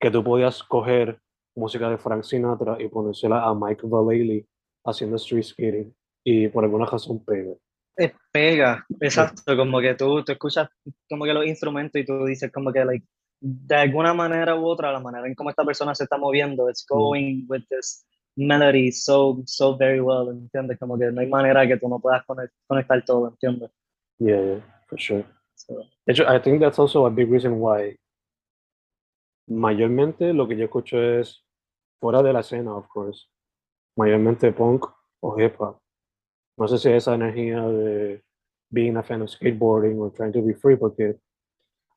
que 0.00 0.10
tú 0.10 0.22
podías 0.22 0.62
coger 0.62 1.18
música 1.56 1.88
de 1.88 1.98
Frank 1.98 2.24
Sinatra 2.24 2.76
y 2.80 2.88
ponérsela 2.88 3.44
a 3.44 3.54
Mike 3.54 3.82
Vallely 3.86 4.46
haciendo 4.84 5.16
street 5.16 5.44
skating 5.44 5.94
y 6.24 6.48
por 6.48 6.64
alguna 6.64 6.86
razón 6.86 7.24
pega. 7.24 7.54
Eh, 7.96 8.12
Pega, 8.32 8.84
exacto, 9.00 9.56
como 9.56 9.80
que 9.80 9.94
tú, 9.94 10.24
tú 10.24 10.32
escuchas 10.32 10.68
como 11.08 11.24
que 11.24 11.32
los 11.32 11.46
instrumentos 11.46 12.00
y 12.00 12.04
tú 12.04 12.24
dices 12.24 12.50
como 12.50 12.72
que 12.72 12.84
like, 12.84 13.06
de 13.40 13.76
alguna 13.76 14.12
manera 14.12 14.56
u 14.56 14.66
otra, 14.66 14.90
la 14.90 14.98
manera 14.98 15.28
en 15.28 15.34
cómo 15.34 15.50
esta 15.50 15.64
persona 15.64 15.94
se 15.94 16.04
está 16.04 16.18
moviendo, 16.18 16.68
it's 16.68 16.84
going 16.88 17.44
with 17.48 17.62
this 17.68 18.04
melody 18.36 18.90
so, 18.90 19.42
so 19.46 19.76
very 19.76 20.00
well, 20.00 20.28
¿entiendes? 20.28 20.76
Como 20.78 20.98
que 20.98 21.12
no 21.12 21.20
hay 21.20 21.28
manera 21.28 21.68
que 21.68 21.76
tú 21.76 21.88
no 21.88 22.00
puedas 22.00 22.24
conect- 22.26 22.50
conectar 22.66 23.04
todo, 23.04 23.28
¿entiendes? 23.28 23.70
Yeah, 24.18 24.40
yeah, 24.40 24.60
for 24.88 24.98
sure. 24.98 25.24
So, 25.56 25.82
I 26.26 26.38
think 26.38 26.60
that's 26.60 26.78
also 26.78 27.06
a 27.06 27.10
big 27.10 27.30
reason 27.30 27.58
why 27.58 27.96
mayormente 29.48 30.32
lo 30.32 30.48
que 30.48 30.56
yo 30.56 30.64
escucho 30.64 30.98
es 30.98 31.44
fuera 32.00 32.22
de 32.22 32.32
la 32.32 32.40
escena, 32.40 32.74
of 32.76 32.86
course. 32.88 33.28
Mayormente 33.96 34.52
punk 34.52 34.86
o 35.20 35.38
hip 35.38 35.56
hop. 35.58 35.78
No 36.56 36.68
sé 36.68 36.78
si 36.78 36.90
esa 36.90 37.14
energía 37.14 37.62
de 37.62 38.22
being 38.70 38.96
a 38.96 39.02
fan 39.02 39.22
of 39.22 39.30
skateboarding 39.30 39.98
or 39.98 40.12
trying 40.12 40.32
to 40.32 40.42
be 40.42 40.54
free, 40.54 40.76
porque 40.76 41.16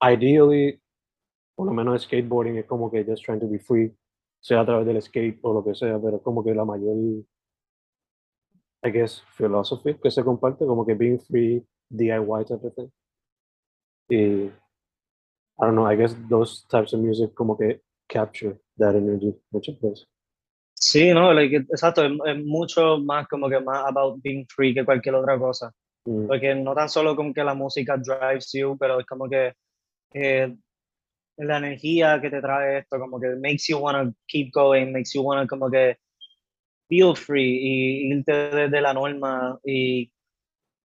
ideally, 0.01 0.79
por 1.55 1.67
lo 1.67 1.73
menos 1.73 2.03
skateboarding 2.03 2.57
es 2.57 2.65
como 2.65 2.89
que 2.89 3.03
just 3.03 3.23
trying 3.23 3.39
to 3.39 3.47
be 3.47 3.59
free, 3.59 3.95
sea 4.41 4.61
a 4.61 4.65
través 4.65 4.85
del 4.85 5.01
skate 5.01 5.39
o 5.41 5.53
lo 5.53 5.63
que 5.63 5.75
sea, 5.75 5.99
pero 5.99 6.21
como 6.21 6.43
que 6.43 6.53
la 6.53 6.65
mayor, 6.65 6.95
I 8.83 8.91
guess, 8.91 9.21
philosophy 9.35 9.95
que 9.95 10.11
se 10.11 10.23
comparte, 10.23 10.65
como 10.65 10.85
que 10.85 10.93
being 10.93 11.19
free, 11.19 11.65
DIY 11.93 12.47
type 12.47 12.63
of 12.63 12.73
thing. 12.75 12.91
Y 14.09 14.51
I 15.59 15.65
don't 15.65 15.75
know, 15.75 15.85
I 15.85 15.95
guess 15.95 16.15
those 16.29 16.65
types 16.69 16.93
of 16.93 16.99
music 16.99 17.33
como 17.35 17.55
que 17.55 17.81
capture 18.07 18.57
that 18.77 18.95
energy 18.95 19.33
muchas 19.51 19.79
veces. 19.81 20.05
Sí, 20.79 21.11
no, 21.11 21.33
like, 21.33 21.55
exacto, 21.55 22.05
es, 22.05 22.11
es, 22.25 22.45
mucho 22.45 22.99
más 22.99 23.27
como 23.27 23.49
que 23.49 23.59
más 23.59 23.83
about 23.87 24.21
being 24.21 24.45
free 24.47 24.75
que 24.75 24.85
cualquier 24.85 25.15
otra 25.15 25.37
cosa. 25.39 25.71
Mm. 26.05 26.27
Porque 26.27 26.55
no 26.55 26.75
tan 26.75 26.87
solo 26.87 27.15
como 27.15 27.33
que 27.33 27.43
la 27.43 27.55
música 27.55 27.97
drives 27.97 28.51
you, 28.53 28.77
pero 28.77 28.99
es 28.99 29.05
como 29.07 29.27
que 29.27 29.53
eh, 30.13 30.55
la 31.37 31.57
energía 31.57 32.19
que 32.21 32.29
te 32.29 32.41
trae 32.41 32.79
esto, 32.79 32.99
como 32.99 33.19
que 33.19 33.35
makes 33.35 33.67
you 33.67 33.77
want 33.77 33.97
to 33.97 34.15
keep 34.27 34.51
going, 34.53 34.91
makes 34.91 35.13
you 35.13 35.21
want 35.21 35.41
to 35.41 35.47
como 35.47 35.69
que 35.69 35.97
feel 36.87 37.15
free 37.15 37.59
y 37.61 38.13
irte 38.13 38.31
desde 38.31 38.81
la 38.81 38.93
norma 38.93 39.59
y 39.63 40.11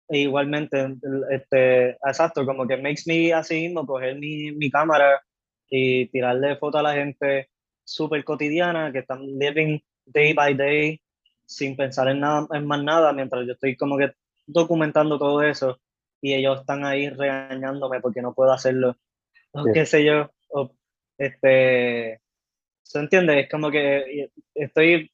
e 0.08 0.18
igualmente, 0.18 0.96
este, 1.30 1.90
exacto, 1.90 2.44
como 2.44 2.66
que 2.66 2.76
makes 2.76 3.02
me 3.06 3.32
así 3.32 3.62
mismo 3.62 3.86
coger 3.86 4.18
mi, 4.18 4.52
mi 4.52 4.70
cámara 4.70 5.22
y 5.68 6.06
tirarle 6.08 6.56
fotos 6.56 6.80
a 6.80 6.82
la 6.82 6.94
gente 6.94 7.48
súper 7.84 8.24
cotidiana 8.24 8.92
que 8.92 9.00
están 9.00 9.26
living 9.38 9.78
day 10.04 10.32
by 10.34 10.54
day 10.54 11.00
sin 11.46 11.76
pensar 11.76 12.08
en, 12.08 12.20
nada, 12.20 12.46
en 12.52 12.66
más 12.66 12.82
nada 12.82 13.12
mientras 13.12 13.46
yo 13.46 13.52
estoy 13.52 13.76
como 13.76 13.96
que 13.96 14.12
documentando 14.46 15.18
todo 15.18 15.42
eso 15.42 15.80
y 16.20 16.34
ellos 16.34 16.60
están 16.60 16.84
ahí 16.84 17.08
regañándome 17.08 18.00
porque 18.00 18.22
no 18.22 18.34
puedo 18.34 18.52
hacerlo 18.52 18.96
o 19.52 19.64
qué 19.72 19.86
sé 19.86 20.04
yo 20.04 20.30
o, 20.50 20.70
este 21.18 22.20
¿se 22.82 22.98
entiende? 22.98 23.40
es 23.40 23.50
como 23.50 23.70
que 23.70 24.30
estoy 24.54 25.10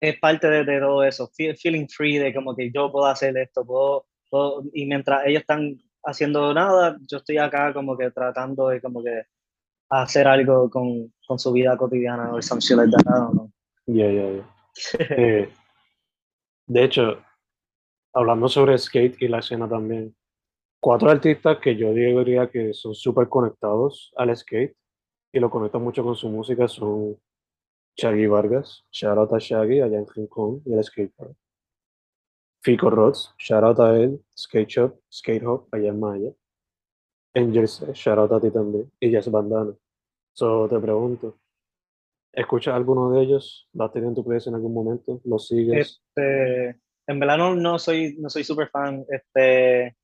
es 0.00 0.18
parte 0.18 0.48
de, 0.48 0.64
de, 0.64 0.80
todo 0.80 1.04
eso 1.04 1.30
feeling 1.34 1.86
free 1.88 2.18
de 2.18 2.34
como 2.34 2.56
que 2.56 2.70
yo 2.72 2.90
puedo 2.90 3.06
hacer 3.06 3.36
esto 3.36 3.64
puedo, 3.64 4.06
puedo, 4.30 4.62
y 4.72 4.86
mientras 4.86 5.26
ellos 5.26 5.42
están 5.42 5.78
haciendo 6.04 6.54
nada 6.54 6.96
yo 7.08 7.18
estoy 7.18 7.38
acá 7.38 7.72
como 7.72 7.96
que 7.96 8.10
tratando 8.10 8.68
de 8.68 8.80
como 8.80 9.02
que 9.02 9.24
hacer 9.90 10.26
algo 10.28 10.70
con, 10.70 11.12
con 11.26 11.38
su 11.38 11.52
vida 11.52 11.76
cotidiana 11.76 12.32
o 12.32 12.40
some 12.40 12.60
shit 12.60 12.76
like 12.76 12.90
that, 12.92 13.02
know. 13.32 13.50
Yeah, 13.86 14.10
yeah, 14.10 14.30
yeah. 14.30 15.06
eh, 15.10 15.48
de 16.66 16.84
hecho, 16.84 17.20
hablando 18.12 18.48
sobre 18.48 18.78
skate 18.78 19.20
y 19.20 19.28
la 19.28 19.40
escena 19.40 19.68
también, 19.68 20.14
cuatro 20.80 21.10
artistas 21.10 21.58
que 21.58 21.76
yo 21.76 21.92
diría 21.92 22.48
que 22.48 22.72
son 22.72 22.94
súper 22.94 23.28
conectados 23.28 24.12
al 24.16 24.34
skate 24.36 24.76
y 25.32 25.40
lo 25.40 25.50
conectan 25.50 25.82
mucho 25.82 26.04
con 26.04 26.14
su 26.14 26.28
música 26.28 26.68
son 26.68 27.16
Shaggy 27.96 28.26
Vargas, 28.26 28.84
shout 28.90 29.18
out 29.18 29.32
a 29.32 29.38
Shaggy 29.38 29.80
allá 29.80 29.98
en 29.98 30.26
Kong 30.26 30.62
y 30.64 30.72
el 30.72 30.82
skate 30.84 31.12
park. 31.16 31.36
Fico 32.62 32.90
Rods, 32.90 33.34
shout 33.38 33.64
out 33.64 33.80
a 33.80 33.96
él, 33.98 34.22
Skate 34.36 34.68
Shop, 34.68 35.00
Skate 35.10 35.44
Hop 35.44 35.68
allá 35.72 35.88
en 35.88 35.98
Maya. 35.98 36.30
Angels, 37.34 37.82
shout 37.94 38.18
out 38.18 38.32
a 38.32 38.40
ti 38.40 38.50
también, 38.50 38.90
y 39.00 39.10
Jazz 39.10 39.30
Bandana. 39.30 39.72
So, 40.34 40.68
te 40.68 40.78
pregunto, 40.78 41.38
¿escuchas 42.32 42.74
alguno 42.74 43.12
de 43.12 43.22
ellos? 43.22 43.68
¿Lo 43.72 43.84
has 43.84 43.92
tenido 43.92 44.10
en 44.10 44.14
tu 44.14 44.24
playlist 44.24 44.48
en 44.48 44.56
algún 44.56 44.74
momento? 44.74 45.20
¿Lo 45.24 45.38
sigues? 45.38 46.02
Este, 46.16 46.80
en 47.06 47.20
verdad 47.20 47.38
no, 47.38 47.78
soy 47.78 48.16
no 48.18 48.28
soy 48.28 48.44
super 48.44 48.68
fan, 48.68 49.06
este, 49.08 49.96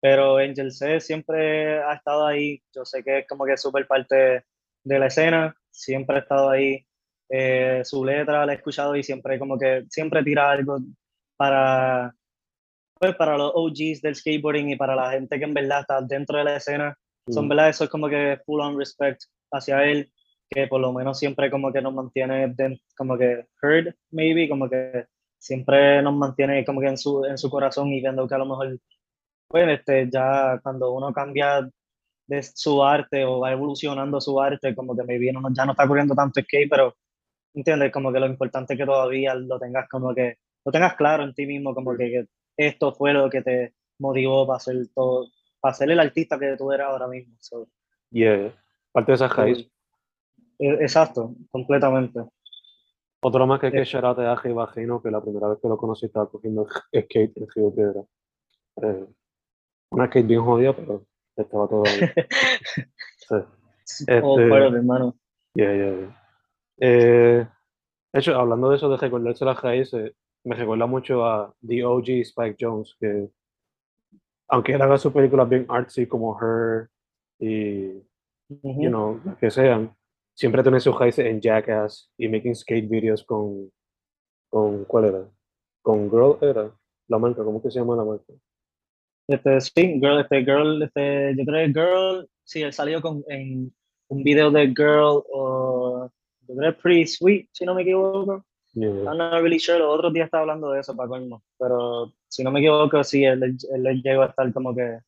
pero 0.00 0.36
Angel 0.36 0.72
C 0.72 1.00
siempre 1.00 1.82
ha 1.82 1.94
estado 1.94 2.26
ahí. 2.26 2.62
Yo 2.74 2.84
sé 2.84 3.02
que 3.02 3.20
es 3.20 3.28
como 3.28 3.46
que 3.46 3.56
súper 3.56 3.86
parte 3.86 4.44
de 4.84 4.98
la 4.98 5.06
escena, 5.06 5.56
siempre 5.70 6.16
ha 6.16 6.20
estado 6.20 6.50
ahí. 6.50 6.86
Eh, 7.28 7.82
su 7.84 8.04
letra 8.04 8.46
la 8.46 8.52
he 8.52 8.56
escuchado 8.56 8.94
y 8.94 9.02
siempre 9.02 9.38
como 9.38 9.58
que 9.58 9.84
siempre 9.88 10.22
tira 10.22 10.50
algo 10.50 10.78
para 11.36 12.14
pues 12.98 13.14
para 13.16 13.36
los 13.36 13.52
OGs 13.54 14.00
del 14.00 14.14
skateboarding 14.14 14.70
y 14.70 14.76
para 14.76 14.94
la 14.94 15.10
gente 15.10 15.38
que 15.38 15.44
en 15.44 15.54
verdad 15.54 15.80
está 15.80 16.00
dentro 16.00 16.38
de 16.38 16.44
la 16.44 16.56
escena, 16.56 16.96
son 17.28 17.48
verdad, 17.48 17.68
eso 17.68 17.84
es 17.84 17.90
como 17.90 18.08
que 18.08 18.38
full 18.46 18.60
on 18.60 18.78
respect 18.78 19.22
hacia 19.52 19.84
él, 19.84 20.10
que 20.48 20.66
por 20.66 20.80
lo 20.80 20.92
menos 20.92 21.18
siempre 21.18 21.50
como 21.50 21.72
que 21.72 21.82
nos 21.82 21.92
mantiene 21.92 22.54
como 22.96 23.18
que 23.18 23.46
heard, 23.62 23.94
maybe, 24.10 24.48
como 24.48 24.70
que 24.70 25.06
siempre 25.38 26.02
nos 26.02 26.14
mantiene 26.14 26.64
como 26.64 26.80
que 26.80 26.88
en 26.88 26.98
su, 26.98 27.24
en 27.24 27.36
su 27.36 27.50
corazón 27.50 27.88
y 27.88 28.00
viendo 28.00 28.26
que 28.26 28.34
a 28.34 28.38
lo 28.38 28.46
mejor, 28.46 28.78
pues, 29.48 29.68
este, 29.68 30.08
ya 30.10 30.58
cuando 30.62 30.92
uno 30.92 31.12
cambia 31.12 31.68
de 32.26 32.42
su 32.42 32.82
arte 32.82 33.24
o 33.24 33.40
va 33.40 33.52
evolucionando 33.52 34.20
su 34.20 34.40
arte, 34.40 34.74
como 34.74 34.96
que 34.96 35.04
maybe 35.04 35.32
no, 35.32 35.42
ya 35.52 35.64
no 35.64 35.72
está 35.72 35.86
corriendo 35.86 36.14
tanto 36.14 36.40
skate, 36.40 36.68
pero, 36.70 36.94
¿entiendes? 37.56 37.90
Como 37.90 38.12
que 38.12 38.20
lo 38.20 38.26
importante 38.26 38.74
es 38.74 38.78
que 38.78 38.86
todavía 38.86 39.34
lo 39.34 39.58
tengas 39.58 39.88
como 39.88 40.14
que, 40.14 40.38
lo 40.64 40.70
tengas 40.70 40.94
claro 40.94 41.24
en 41.24 41.34
ti 41.34 41.46
mismo, 41.46 41.74
como 41.74 41.96
que, 41.96 42.10
que 42.10 42.26
esto 42.56 42.92
fue 42.92 43.12
lo 43.12 43.28
que 43.28 43.42
te 43.42 43.74
motivó 43.98 44.46
para 44.46 44.60
ser 44.60 44.76
todo, 44.94 45.26
para 45.58 45.74
ser 45.74 45.90
el 45.90 45.98
artista 45.98 46.38
que 46.38 46.56
tú 46.56 46.70
eres 46.70 46.86
ahora 46.86 47.08
mismo. 47.08 47.34
So. 47.40 47.68
Yeah, 48.10 48.54
parte 48.92 49.12
de 49.12 49.16
esa 49.16 49.28
raíz. 49.28 49.68
Exacto, 50.58 51.34
completamente. 51.50 52.20
Otro 53.20 53.46
más 53.46 53.58
que 53.58 53.72
que 53.72 53.84
shout 53.84 54.18
de 54.18 54.26
Aje 54.26 54.52
Bajino, 54.52 55.02
que 55.02 55.10
la 55.10 55.22
primera 55.22 55.48
vez 55.48 55.58
que 55.60 55.68
lo 55.68 55.76
conocí 55.76 56.06
estaba 56.06 56.28
cogiendo 56.28 56.66
skate 56.94 57.36
en 57.36 57.46
Río 57.54 57.74
Piedra. 57.74 58.02
Eh, 58.82 59.06
una 59.90 60.06
skate 60.06 60.26
bien 60.26 60.42
jodida, 60.42 60.76
pero 60.76 61.06
estaba 61.34 61.66
todo 61.68 61.82
bien. 61.82 62.12
sí. 63.84 64.04
Este, 64.06 64.20
oh, 64.22 64.36
pero, 64.36 64.66
hermano. 64.66 65.16
Yeah, 65.54 65.74
yeah, 65.74 65.96
yeah. 65.96 66.25
Eh, 66.78 67.46
de 68.12 68.20
hecho, 68.20 68.34
hablando 68.34 68.70
de 68.70 68.76
eso 68.76 68.88
de 68.88 68.96
recordarse 68.96 69.44
las 69.44 69.60
raíces, 69.60 70.12
me 70.44 70.54
recuerda 70.54 70.86
mucho 70.86 71.24
a 71.24 71.52
The 71.66 71.84
OG 71.84 72.08
Spike 72.22 72.56
Jones, 72.58 72.96
que 73.00 73.28
aunque 74.48 74.72
él 74.72 74.82
haga 74.82 74.98
sus 74.98 75.12
películas 75.12 75.48
bien 75.48 75.66
artsy 75.68 76.06
como 76.06 76.38
Her 76.40 76.88
y, 77.38 77.88
uh 77.88 78.60
-huh. 78.62 78.82
you 78.82 78.88
know, 78.88 79.20
que 79.40 79.50
sean, 79.50 79.94
siempre 80.34 80.62
tiene 80.62 80.80
sus 80.80 80.98
raíces 80.98 81.26
en 81.26 81.40
Jackass 81.40 82.10
y 82.16 82.28
making 82.28 82.54
skate 82.54 82.88
videos 82.88 83.24
con, 83.24 83.70
con, 84.48 84.84
¿cuál 84.84 85.06
era? 85.06 85.28
Con 85.82 86.10
Girl 86.10 86.38
era, 86.40 86.70
la 87.08 87.18
marca, 87.18 87.42
¿cómo 87.42 87.62
que 87.62 87.70
se 87.70 87.78
llama 87.78 87.96
la 87.96 88.04
marca? 88.04 88.32
Este, 89.28 89.60
sí, 89.60 90.00
Girl, 90.00 90.20
este, 90.20 90.44
Girl, 90.44 90.82
este, 90.82 91.34
yo 91.36 91.44
creo 91.44 91.66
que 91.66 91.80
Girl, 91.80 92.30
sí, 92.44 92.62
él 92.62 92.72
salió 92.72 93.02
con, 93.02 93.24
en 93.28 93.74
un 94.08 94.22
video 94.22 94.50
de 94.50 94.68
Girl 94.68 95.22
o, 95.32 95.75
yo 96.48 96.56
creo 96.56 96.76
Pretty 96.78 97.06
Sweet, 97.06 97.48
si 97.52 97.64
no 97.64 97.74
me 97.74 97.82
equivoco. 97.82 98.44
Yeah. 98.74 98.88
I'm 99.10 99.16
not 99.16 99.42
really 99.42 99.58
sure, 99.58 99.78
los 99.78 99.94
otros 99.94 100.12
días 100.12 100.26
estaba 100.26 100.42
hablando 100.42 100.70
de 100.70 100.80
eso 100.80 100.94
para 100.94 101.08
colmo, 101.08 101.42
pero 101.58 102.12
si 102.28 102.44
no 102.44 102.50
me 102.50 102.60
equivoco, 102.60 103.02
sí, 103.04 103.24
él, 103.24 103.42
él, 103.42 104.02
llegó 104.02 104.22
a 104.22 104.26
estar 104.26 104.52
como 104.52 104.74
que 104.74 104.98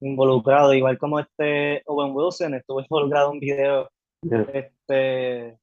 involucrado, 0.00 0.72
igual 0.72 0.96
como 0.98 1.20
este 1.20 1.82
Owen 1.86 2.12
Wilson 2.14 2.54
estuvo 2.54 2.80
involucrado 2.88 3.28
en 3.28 3.32
un 3.32 3.40
video, 3.40 3.90
Yeah. 4.22 4.46
este, 4.54 5.58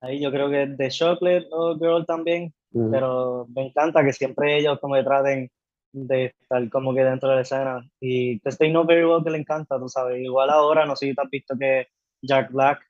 ahí 0.00 0.20
yo 0.20 0.30
creo 0.32 0.50
que 0.50 0.66
de 0.66 0.88
Chocolate 0.90 1.46
o 1.52 1.76
Girl 1.78 2.04
también, 2.04 2.52
Mm. 2.74 2.90
pero 2.90 3.46
me 3.54 3.66
encanta 3.66 4.04
que 4.04 4.12
siempre 4.12 4.58
ellos 4.58 4.78
como 4.80 4.94
que 4.96 5.04
traten 5.04 5.50
de 5.92 6.34
estar 6.40 6.68
como 6.70 6.92
que 6.92 7.04
dentro 7.04 7.28
de 7.28 7.36
la 7.36 7.40
escena, 7.42 7.88
y 8.00 8.40
they 8.40 8.70
know 8.70 8.84
very 8.84 9.04
well 9.04 9.22
que 9.22 9.30
le 9.30 9.38
encanta, 9.38 9.78
tú 9.78 9.88
sabes, 9.88 10.20
igual 10.20 10.50
ahora, 10.50 10.84
no 10.84 10.96
sé 10.96 11.06
si 11.06 11.14
te 11.14 11.22
has 11.22 11.30
visto 11.30 11.56
que 11.56 11.86
Jack 12.20 12.50
Black 12.50 12.80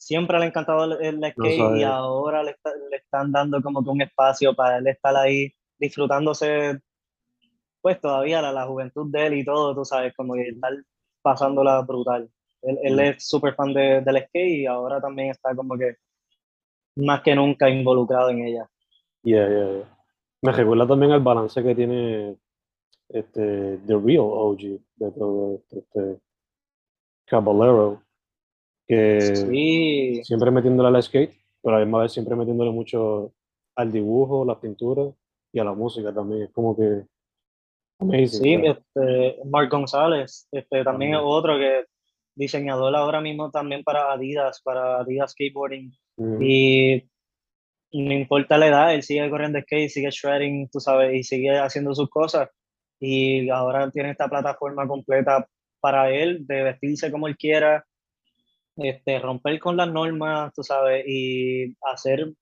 siempre 0.00 0.38
le 0.38 0.44
ha 0.44 0.48
encantado 0.48 0.84
el, 1.00 1.04
el 1.22 1.32
skate 1.32 1.58
No 1.58 1.76
y 1.76 1.82
ahora 1.84 2.42
le, 2.42 2.52
está- 2.52 2.72
le 2.90 2.96
están 2.96 3.32
dando 3.32 3.62
como 3.62 3.84
que 3.84 3.90
un 3.90 4.02
espacio 4.02 4.54
para 4.54 4.78
él 4.78 4.86
estar 4.88 5.14
ahí 5.16 5.52
disfrutándose, 5.78 6.80
pues 7.80 8.00
todavía 8.00 8.42
la, 8.42 8.52
la 8.52 8.66
juventud 8.66 9.10
de 9.10 9.26
él 9.26 9.34
y 9.34 9.44
todo, 9.44 9.74
tú 9.74 9.84
sabes, 9.84 10.14
como 10.14 10.34
que 10.34 10.48
estar 10.48 10.72
pasándola 11.22 11.80
brutal. 11.82 12.30
Él, 12.62 12.78
él 12.82 13.00
es 13.00 13.26
súper 13.26 13.54
fan 13.54 13.72
de, 13.72 14.00
del 14.02 14.18
skate 14.26 14.60
y 14.62 14.66
ahora 14.66 15.00
también 15.00 15.30
está 15.30 15.54
como 15.54 15.76
que 15.78 15.96
más 16.96 17.22
que 17.22 17.34
nunca 17.34 17.68
involucrado 17.68 18.30
en 18.30 18.44
ella. 18.46 18.70
Yeah, 19.22 19.48
yeah, 19.48 19.70
yeah. 19.72 19.98
Me 20.42 20.52
recuerda 20.52 20.86
también 20.86 21.12
el 21.12 21.20
balance 21.20 21.62
que 21.62 21.74
tiene 21.74 22.36
este, 23.08 23.78
The 23.86 23.98
Real 23.98 24.20
OG 24.20 24.60
de 24.96 25.12
todo 25.12 25.62
este 25.70 26.20
Caballero, 27.26 28.02
que 28.90 29.36
Sí, 29.36 30.20
siempre 30.24 30.50
metiéndole 30.50 30.88
al 30.96 31.02
skate, 31.02 31.32
pero 31.62 31.76
a 31.76 31.78
la 31.78 31.84
misma 31.84 32.02
vez 32.02 32.12
siempre 32.12 32.36
metiéndole 32.36 32.70
mucho 32.70 33.32
al 33.76 33.92
dibujo, 33.92 34.44
la 34.44 34.60
pintura 34.60 35.10
y 35.52 35.58
a 35.58 35.64
la 35.64 35.72
música 35.72 36.12
también. 36.12 36.42
Es 36.42 36.50
como 36.50 36.76
que 36.76 37.04
amazing. 37.98 38.28
sí, 38.28 38.54
este, 38.64 39.38
Mark 39.46 39.70
González, 39.70 40.48
este, 40.50 40.84
también 40.84 41.14
es 41.14 41.20
otro 41.22 41.58
que 41.58 41.84
diseñador 42.34 42.94
ahora 42.96 43.20
mismo 43.20 43.50
también 43.50 43.84
para 43.84 44.12
Adidas, 44.12 44.60
para 44.62 45.00
Adidas 45.00 45.32
Skateboarding. 45.32 45.92
Mm, 46.16 46.42
Y 46.42 47.04
no 47.92 48.12
importa 48.12 48.56
la 48.58 48.68
edad, 48.68 48.94
él 48.94 49.02
sigue 49.02 49.28
corriendo 49.30 49.60
skate, 49.60 49.90
sigue 49.90 50.10
shredding, 50.10 50.68
tú 50.70 50.80
sabes, 50.80 51.14
y 51.14 51.22
sigue 51.24 51.58
haciendo 51.58 51.94
sus 51.94 52.08
cosas. 52.08 52.48
Y 53.00 53.48
ahora 53.50 53.90
tiene 53.90 54.10
esta 54.10 54.28
plataforma 54.28 54.86
completa 54.86 55.46
para 55.80 56.10
él 56.10 56.46
de 56.46 56.62
vestirse 56.62 57.10
como 57.10 57.26
él 57.26 57.36
quiera, 57.36 57.84
este, 58.80 59.18
romper 59.18 59.58
con 59.58 59.76
las 59.76 59.90
normas, 59.90 60.52
tú 60.54 60.62
sabes, 60.62 61.04
y 61.06 61.76
hacer, 61.92 62.32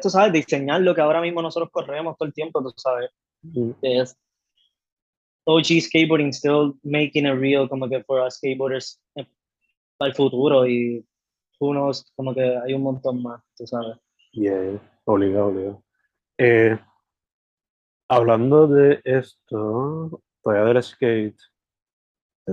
tú 0.00 0.10
sabes, 0.10 0.32
diseñar 0.32 0.80
lo 0.80 0.94
que 0.94 1.00
ahora 1.00 1.20
mismo 1.20 1.42
nosotros 1.42 1.70
corremos 1.70 2.16
todo 2.16 2.26
el 2.26 2.34
tiempo, 2.34 2.62
tú 2.62 2.72
sabes. 2.76 3.10
mm, 3.42 3.70
Es 3.82 4.16
OG 5.44 5.80
skateboarding 5.80 6.32
still 6.32 6.74
making 6.82 7.26
it 7.26 7.34
real 7.34 7.66
como 7.68 7.88
que 7.88 8.04
for 8.04 8.20
us 8.20 8.34
skateboarders 8.34 9.00
eh, 9.16 9.26
para 9.96 10.10
el 10.10 10.14
futuro 10.14 10.66
y 10.66 11.02
knows, 11.58 12.12
como 12.14 12.34
que 12.34 12.42
hay 12.42 12.74
un 12.74 12.82
montón 12.82 13.22
más, 13.22 13.42
tú 13.56 13.66
sabes. 13.66 13.96
Yeah, 14.32 14.78
obligado, 15.04 15.46
obligado. 15.46 15.84
Eh, 16.38 16.78
hablando 18.08 18.68
de 18.68 19.00
esto, 19.04 20.22
todavía 20.42 20.72
del 20.72 20.82
skate, 20.82 21.40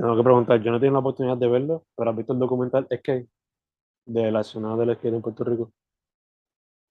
tengo 0.01 0.17
que 0.17 0.23
preguntar, 0.23 0.61
yo 0.61 0.71
no 0.71 0.79
tengo 0.79 0.93
la 0.93 0.99
oportunidad 0.99 1.37
de 1.37 1.47
verlo, 1.47 1.85
pero 1.95 2.09
¿has 2.09 2.17
visto 2.17 2.33
el 2.33 2.39
documental 2.39 2.87
Skate? 2.91 3.27
De 4.05 4.31
la 4.31 4.41
escena 4.41 4.75
del 4.75 4.95
skate 4.95 5.15
en 5.15 5.21
Puerto 5.21 5.43
Rico. 5.43 5.71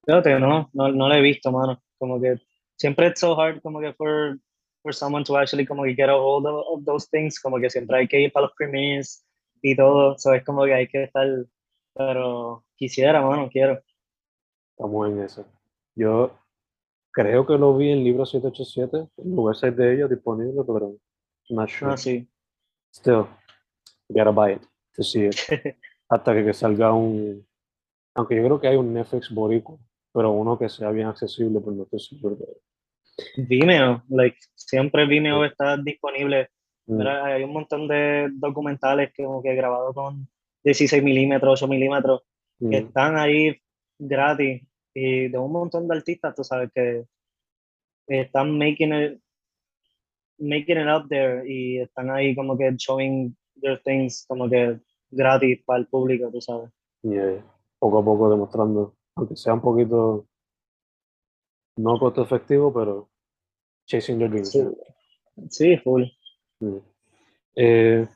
Fíjate, 0.04 0.38
no, 0.40 0.68
no, 0.72 0.88
no 0.88 1.08
lo 1.08 1.14
he 1.14 1.20
visto, 1.20 1.52
mano. 1.52 1.80
Como 1.98 2.20
que 2.20 2.40
siempre 2.76 3.06
es 3.06 3.20
so 3.20 3.40
hard 3.40 3.62
como 3.62 3.80
que 3.80 3.92
for, 3.94 4.38
for 4.82 4.94
someone 4.94 5.24
to 5.24 5.36
actually 5.36 5.64
como 5.64 5.84
que 5.84 5.94
get 5.94 6.08
a 6.08 6.16
hold 6.16 6.46
of, 6.46 6.64
of 6.68 6.84
those 6.84 7.08
things, 7.08 7.40
como 7.40 7.58
que 7.58 7.70
siempre 7.70 7.98
hay 7.98 8.08
que 8.08 8.20
ir 8.20 8.32
para 8.32 8.46
los 8.46 8.54
premiers 8.56 9.24
y 9.62 9.76
todo, 9.76 10.18
so 10.18 10.34
es 10.34 10.44
como 10.44 10.64
que 10.64 10.74
hay 10.74 10.88
que 10.88 11.04
estar, 11.04 11.26
pero 11.94 12.64
quisiera, 12.76 13.22
mano, 13.22 13.48
quiero. 13.50 13.80
Estamos 14.70 15.08
en 15.08 15.22
eso. 15.22 15.46
Yo 15.94 16.38
creo 17.12 17.46
que 17.46 17.56
lo 17.56 17.76
vi 17.76 17.92
en 17.92 18.04
libro 18.04 18.26
787, 18.26 19.08
en 19.18 19.32
el 19.32 19.38
website 19.38 19.74
de 19.74 19.94
ellos 19.94 20.10
disponible, 20.10 20.62
pero 20.66 20.96
not 21.50 21.68
sure. 21.68 21.92
Ah, 21.92 21.96
sí. 21.96 22.28
Still, 22.94 23.26
you 24.08 24.14
gotta 24.14 24.30
buy 24.30 24.52
it 24.52 24.62
to 24.94 25.02
see 25.02 25.26
it. 25.26 25.34
Hasta 26.08 26.32
que, 26.32 26.44
que 26.44 26.54
salga 26.54 26.92
un. 26.92 27.44
Aunque 28.14 28.36
yo 28.36 28.44
creo 28.44 28.60
que 28.60 28.68
hay 28.68 28.76
un 28.76 28.94
Netflix 28.94 29.30
boricua, 29.34 29.76
pero 30.12 30.30
uno 30.30 30.56
que 30.56 30.68
sea 30.68 30.92
bien 30.92 31.08
accesible, 31.08 31.60
pues 31.60 31.76
no 31.76 31.82
estoy 31.82 31.98
seguro 31.98 32.36
de 32.36 32.46
Vimeo, 33.36 34.02
like, 34.08 34.38
siempre 34.54 35.06
Vimeo 35.06 35.44
está 35.44 35.76
disponible. 35.76 36.50
Mm, 36.86 36.96
Mira, 36.96 37.24
hay 37.24 37.42
un 37.42 37.52
montón 37.52 37.88
de 37.88 38.28
documentales 38.32 39.12
que, 39.12 39.24
como 39.24 39.42
que 39.42 39.50
he 39.50 39.56
grabado 39.56 39.92
con 39.92 40.28
16 40.62 41.02
milímetros, 41.02 41.62
8 41.62 41.68
milímetros, 41.68 42.22
que 42.60 42.66
mm, 42.66 42.86
están 42.86 43.16
ahí 43.18 43.56
gratis 43.98 44.62
y 44.94 45.28
de 45.28 45.38
un 45.38 45.50
montón 45.50 45.88
de 45.88 45.96
artistas, 45.96 46.34
tú 46.34 46.44
sabes, 46.44 46.70
que 46.72 47.04
están 48.06 48.56
making 48.56 48.94
it, 48.94 49.20
making 50.38 50.78
it 50.78 50.88
up 50.88 51.08
there 51.08 51.42
y 51.46 51.80
están 51.80 52.10
ahí 52.10 52.34
como 52.34 52.56
que 52.56 52.70
showing 52.76 53.36
their 53.60 53.80
things 53.82 54.24
como 54.28 54.48
que 54.48 54.80
gratis 55.10 55.62
para 55.64 55.80
el 55.80 55.86
público, 55.86 56.30
tú 56.30 56.40
sabes. 56.40 56.70
yeah, 57.02 57.44
Poco 57.78 57.98
a 57.98 58.04
poco 58.04 58.30
demostrando, 58.30 58.96
aunque 59.16 59.36
sea 59.36 59.54
un 59.54 59.60
poquito 59.60 60.26
no 61.76 61.98
costo 61.98 62.22
efectivo, 62.22 62.72
pero 62.72 63.10
chasing 63.86 64.18
your 64.18 64.30
dreams. 64.30 64.50
Sí, 64.50 64.60
sí, 65.50 65.76
full. 65.78 66.04
Mm. 66.60 66.78
Eh, 67.56 68.08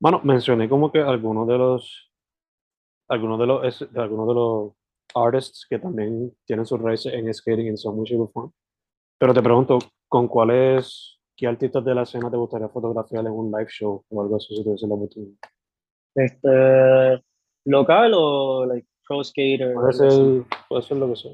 bueno, 0.00 0.20
mencioné 0.24 0.68
como 0.68 0.90
que 0.90 1.00
algunos 1.00 1.46
de 1.46 1.58
los 1.58 2.12
algunos 3.08 3.38
de 3.38 3.46
los 3.46 3.82
algunos 3.96 4.28
de 4.28 4.34
los 4.34 4.72
artists 5.14 5.66
que 5.68 5.78
también 5.78 6.34
tienen 6.46 6.64
sus 6.64 6.80
raíces 6.80 7.12
en 7.12 7.32
skating 7.32 7.66
en 7.66 7.76
some 7.76 7.98
way, 7.98 8.06
shape, 8.08 8.22
or 8.22 8.30
form. 8.32 8.52
Pero 9.20 9.34
te 9.34 9.42
pregunto, 9.42 9.78
¿con 10.08 10.28
cuáles 10.28 11.20
qué 11.36 11.46
artistas 11.46 11.84
de 11.84 11.94
la 11.94 12.02
escena 12.04 12.30
te 12.30 12.38
gustaría 12.38 12.70
fotografiar 12.70 13.26
en 13.26 13.32
un 13.32 13.52
live 13.52 13.68
show 13.68 14.02
o 14.08 14.22
algo 14.22 14.36
así 14.36 14.56
si 14.56 14.64
tuviese 14.64 14.86
la 14.86 14.94
oportunidad? 14.94 15.36
Este, 16.14 17.22
local 17.66 18.12
o 18.14 18.64
like 18.64 18.88
pro 19.06 19.22
skater. 19.22 19.74
Puede 19.74 19.92
ser, 19.92 20.44
puede 20.70 20.82
ser 20.82 20.96
lo 20.96 21.08
que 21.08 21.16
sea. 21.16 21.32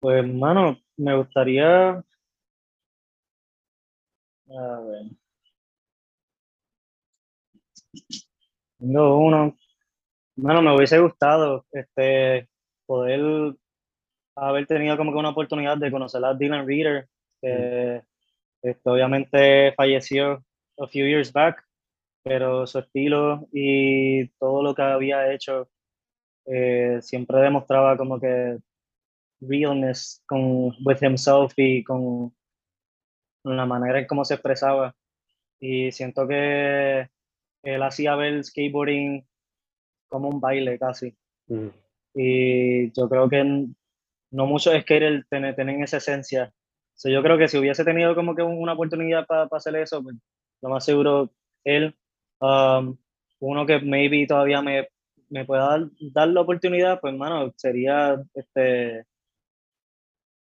Pues, 0.00 0.26
mano, 0.26 0.78
me 0.96 1.16
gustaría. 1.16 1.90
A 1.90 2.02
ver. 4.48 5.10
Tengo 8.80 9.16
uno. 9.16 9.56
Mano, 10.34 10.62
me 10.62 10.74
hubiese 10.74 10.98
gustado 10.98 11.66
este, 11.70 12.48
poder 12.84 13.54
haber 14.48 14.66
tenido 14.66 14.96
como 14.96 15.12
que 15.12 15.18
una 15.18 15.30
oportunidad 15.30 15.76
de 15.76 15.90
conocer 15.90 16.24
a 16.24 16.34
Dylan 16.34 16.66
Reader, 16.66 17.08
que 17.40 18.02
este, 18.62 18.90
obviamente 18.90 19.72
falleció 19.76 20.44
a 20.78 20.86
few 20.86 21.06
years 21.06 21.32
back, 21.32 21.64
pero 22.22 22.66
su 22.66 22.78
estilo 22.78 23.48
y 23.52 24.28
todo 24.38 24.62
lo 24.62 24.74
que 24.74 24.82
había 24.82 25.32
hecho 25.32 25.68
eh, 26.46 26.98
siempre 27.00 27.38
demostraba 27.38 27.96
como 27.96 28.18
que 28.18 28.58
realness 29.40 30.22
con 30.26 30.74
with 30.84 31.02
himself 31.02 31.52
y 31.56 31.82
con, 31.84 32.34
la 33.44 33.64
manera 33.64 33.98
en 33.98 34.06
cómo 34.06 34.24
se 34.24 34.34
expresaba. 34.34 34.94
Y 35.58 35.92
siento 35.92 36.26
que 36.28 37.08
él 37.62 37.82
hacía 37.82 38.16
ver 38.16 38.34
el 38.34 38.44
skateboarding 38.44 39.26
como 40.08 40.28
un 40.28 40.40
baile 40.40 40.78
casi. 40.78 41.16
Mm, 41.46 41.68
Y 42.14 42.92
yo 42.92 43.08
creo 43.08 43.28
que 43.28 43.66
no 44.30 44.46
muchos 44.46 44.74
skaters 44.82 45.26
tienen, 45.28 45.54
tienen 45.54 45.82
esa 45.82 45.98
esencia. 45.98 46.52
So, 46.94 47.08
yo 47.08 47.22
creo 47.22 47.38
que 47.38 47.48
si 47.48 47.58
hubiese 47.58 47.84
tenido 47.84 48.14
como 48.14 48.34
que 48.34 48.42
una 48.42 48.74
oportunidad 48.74 49.26
para 49.26 49.48
hacer 49.50 49.76
eso, 49.76 50.02
pues, 50.02 50.16
lo 50.62 50.68
más 50.70 50.84
seguro 50.84 51.30
él, 51.64 51.96
um, 52.40 52.96
uno 53.40 53.66
que 53.66 53.80
maybe 53.80 54.26
todavía 54.26 54.62
me, 54.62 54.88
me 55.30 55.44
pueda 55.46 55.62
dar, 55.68 55.80
dar 56.12 56.28
la 56.28 56.42
oportunidad, 56.42 57.00
pues 57.00 57.14
mano, 57.14 57.52
sería 57.56 58.22
este 58.34 59.04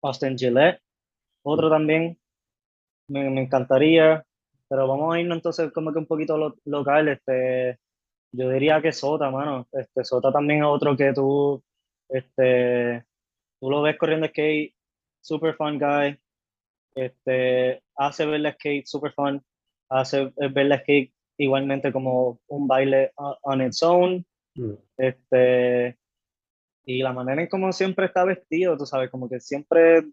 Austin 0.02 0.36
Gillette, 0.36 0.80
otro 1.44 1.70
también, 1.70 2.18
me, 3.08 3.30
me 3.30 3.42
encantaría, 3.42 4.24
pero 4.68 4.88
vamos 4.88 5.14
a 5.14 5.20
irnos 5.20 5.36
entonces 5.38 5.72
como 5.72 5.92
que 5.92 5.98
un 6.00 6.06
poquito 6.06 6.36
lo- 6.38 6.56
local, 6.66 7.08
este, 7.08 7.78
yo 8.32 8.50
diría 8.50 8.82
que 8.82 8.92
Sota, 8.92 9.30
mano, 9.30 9.68
este, 9.72 10.04
Sota 10.04 10.32
también 10.32 10.60
es 10.60 10.66
otro 10.66 10.96
que 10.96 11.12
tú, 11.14 11.62
este, 12.08 13.04
tú 13.60 13.70
lo 13.70 13.82
ves 13.82 13.96
corriendo 13.98 14.26
skate, 14.28 14.74
super 15.20 15.54
fun 15.54 15.78
guy, 15.78 16.18
este, 16.94 17.82
hace 17.96 18.26
ver 18.26 18.40
la 18.40 18.52
skate 18.52 18.86
super 18.86 19.12
fun, 19.12 19.42
hace 19.88 20.32
ver 20.36 20.66
la 20.66 20.78
skate 20.80 21.12
igualmente 21.38 21.92
como 21.92 22.40
un 22.48 22.68
baile 22.68 23.12
on, 23.16 23.62
its 23.62 23.82
own, 23.82 24.24
mm, 24.54 24.72
este, 24.98 25.98
y 26.84 27.02
la 27.02 27.12
manera 27.12 27.42
en 27.42 27.48
cómo 27.48 27.72
siempre 27.72 28.06
está 28.06 28.24
vestido, 28.24 28.76
tú 28.76 28.86
sabes, 28.86 29.10
como 29.10 29.28
que 29.28 29.40
siempre 29.40 30.04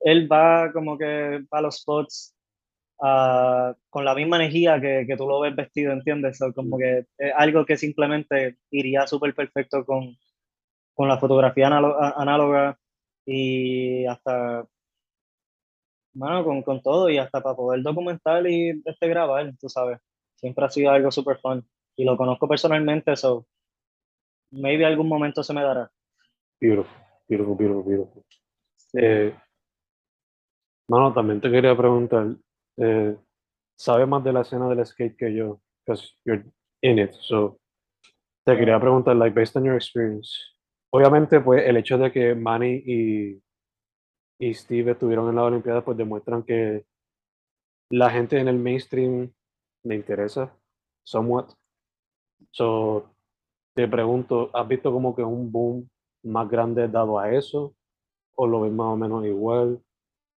él 0.00 0.30
va 0.30 0.72
como 0.72 0.98
que 0.98 1.44
a 1.50 1.60
los 1.60 1.78
spots 1.78 2.34
ah, 3.00 3.74
con 3.88 4.04
la 4.04 4.14
misma 4.14 4.36
energía 4.36 4.80
que, 4.80 5.04
que 5.06 5.16
tú 5.16 5.26
lo 5.26 5.40
ves 5.40 5.54
vestido, 5.54 5.92
¿entiendes? 5.92 6.38
So, 6.38 6.52
como 6.52 6.76
que 6.76 7.06
es 7.18 7.32
algo 7.36 7.64
que 7.64 7.76
simplemente 7.76 8.58
iría 8.70 9.06
súper 9.06 9.34
perfecto 9.34 9.84
con, 9.84 10.16
con 10.94 11.08
la 11.08 11.18
fotografía 11.18 11.66
análoga 11.68 12.78
y 13.24 14.04
hasta, 14.06 14.66
bueno, 16.14 16.44
con, 16.44 16.62
con 16.62 16.82
todo 16.82 17.08
y 17.08 17.18
hasta 17.18 17.40
para 17.40 17.56
poder 17.56 17.82
documentar 17.82 18.46
y 18.46 18.82
este, 18.84 19.08
grabar, 19.08 19.52
tú 19.58 19.68
sabes. 19.68 19.98
Siempre 20.36 20.64
ha 20.64 20.70
sido 20.70 20.90
algo 20.90 21.10
súper 21.10 21.38
fun 21.38 21.66
y 21.96 22.04
lo 22.04 22.16
conozco 22.16 22.48
personalmente, 22.48 23.16
so 23.16 23.46
maybe 24.50 24.84
algún 24.84 25.08
momento 25.08 25.42
se 25.42 25.54
me 25.54 25.62
dará. 25.62 25.90
Beautiful, 26.60 26.96
beautiful, 27.28 27.56
beautiful, 27.56 27.84
beautiful. 27.84 28.24
Eh, 28.94 29.34
mano, 30.88 31.12
también 31.14 31.40
te 31.40 31.50
quería 31.50 31.76
preguntar, 31.76 32.26
eh, 32.76 33.16
¿sabes 33.76 34.06
más 34.06 34.22
de 34.24 34.32
la 34.32 34.42
escena 34.42 34.68
del 34.68 34.84
skate 34.84 35.16
que 35.16 35.34
yo? 35.34 35.60
Because 35.84 36.14
you're 36.24 36.44
in 36.82 36.98
it, 36.98 37.12
so 37.12 37.58
te 38.44 38.56
quería 38.56 38.78
preguntar, 38.78 39.16
like, 39.16 39.34
based 39.34 39.56
on 39.56 39.64
your 39.64 39.76
experience, 39.76 40.51
obviamente, 40.92 41.40
pues, 41.40 41.66
el 41.66 41.76
hecho 41.76 41.98
de 41.98 42.12
que 42.12 42.34
Manny 42.34 42.82
y, 42.86 43.42
y 44.38 44.54
Steve 44.54 44.92
estuvieron 44.92 45.28
en 45.28 45.36
la 45.36 45.44
Olimpiada, 45.44 45.84
pues, 45.84 45.96
demuestran 45.96 46.42
que 46.42 46.84
la 47.90 48.10
gente 48.10 48.38
en 48.38 48.48
el 48.48 48.58
mainstream 48.58 49.32
le 49.84 49.94
interesa, 49.94 50.54
somewhat. 51.02 51.52
So, 52.50 53.10
te 53.74 53.88
pregunto, 53.88 54.50
¿has 54.52 54.68
visto 54.68 54.92
como 54.92 55.14
que 55.14 55.22
un 55.22 55.50
boom 55.50 55.88
más 56.24 56.48
grande 56.48 56.88
dado 56.88 57.18
a 57.18 57.32
eso? 57.32 57.74
¿O 58.34 58.46
lo 58.46 58.62
ves 58.62 58.72
más 58.72 58.88
o 58.88 58.96
menos 58.96 59.24
igual? 59.24 59.82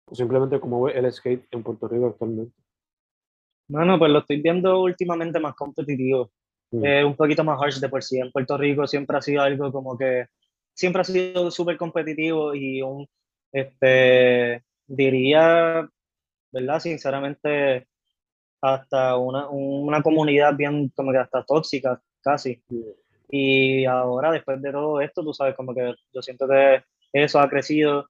¿O 0.06 0.16
simplemente 0.16 0.60
como 0.60 0.84
ves 0.84 0.96
el 0.96 1.12
skate 1.12 1.48
en 1.52 1.64
Puerto 1.64 1.88
Rico 1.88 2.08
actualmente? 2.08 2.54
Bueno, 3.68 3.98
pues 3.98 4.12
lo 4.12 4.20
estoy 4.20 4.42
viendo 4.42 4.82
últimamente 4.82 5.40
más 5.40 5.56
competitivo, 5.56 6.30
Mm, 6.72 6.86
eh, 6.86 7.06
un 7.06 7.16
poquito 7.16 7.44
más 7.44 7.62
harsh 7.62 7.80
de 7.80 7.90
por 7.90 8.04
sí. 8.04 8.20
En 8.20 8.32
Puerto 8.32 8.58
Rico 8.58 8.88
siempre 8.88 9.18
ha 9.18 9.22
sido 9.22 9.42
algo 9.42 9.72
como 9.72 9.98
que, 9.98 10.26
siempre 10.76 11.02
ha 11.02 11.06
sido 11.06 11.50
súper 11.50 11.78
competitivo 11.78 12.54
y 12.54 12.82
un, 12.82 13.08
este, 13.52 14.64
diría, 14.86 15.90
¿verdad? 16.52 16.80
Sinceramente, 16.80 17.88
hasta 18.62 19.18
una, 19.18 19.50
una 19.50 20.02
comunidad 20.04 20.56
bien, 20.56 20.92
como 20.96 21.12
que 21.12 21.18
hasta 21.20 21.44
tóxica, 21.44 22.02
casi. 22.22 22.62
Y 23.30 23.86
ahora, 23.86 24.32
después 24.32 24.62
de 24.62 24.72
todo 24.72 25.02
esto, 25.02 25.24
tú 25.24 25.34
sabes, 25.34 25.56
como 25.56 25.74
que 25.74 25.96
yo 26.14 26.22
siento 26.22 26.48
que 26.48 26.84
eso 27.14 27.40
ha 27.40 27.50
crecido. 27.50 28.10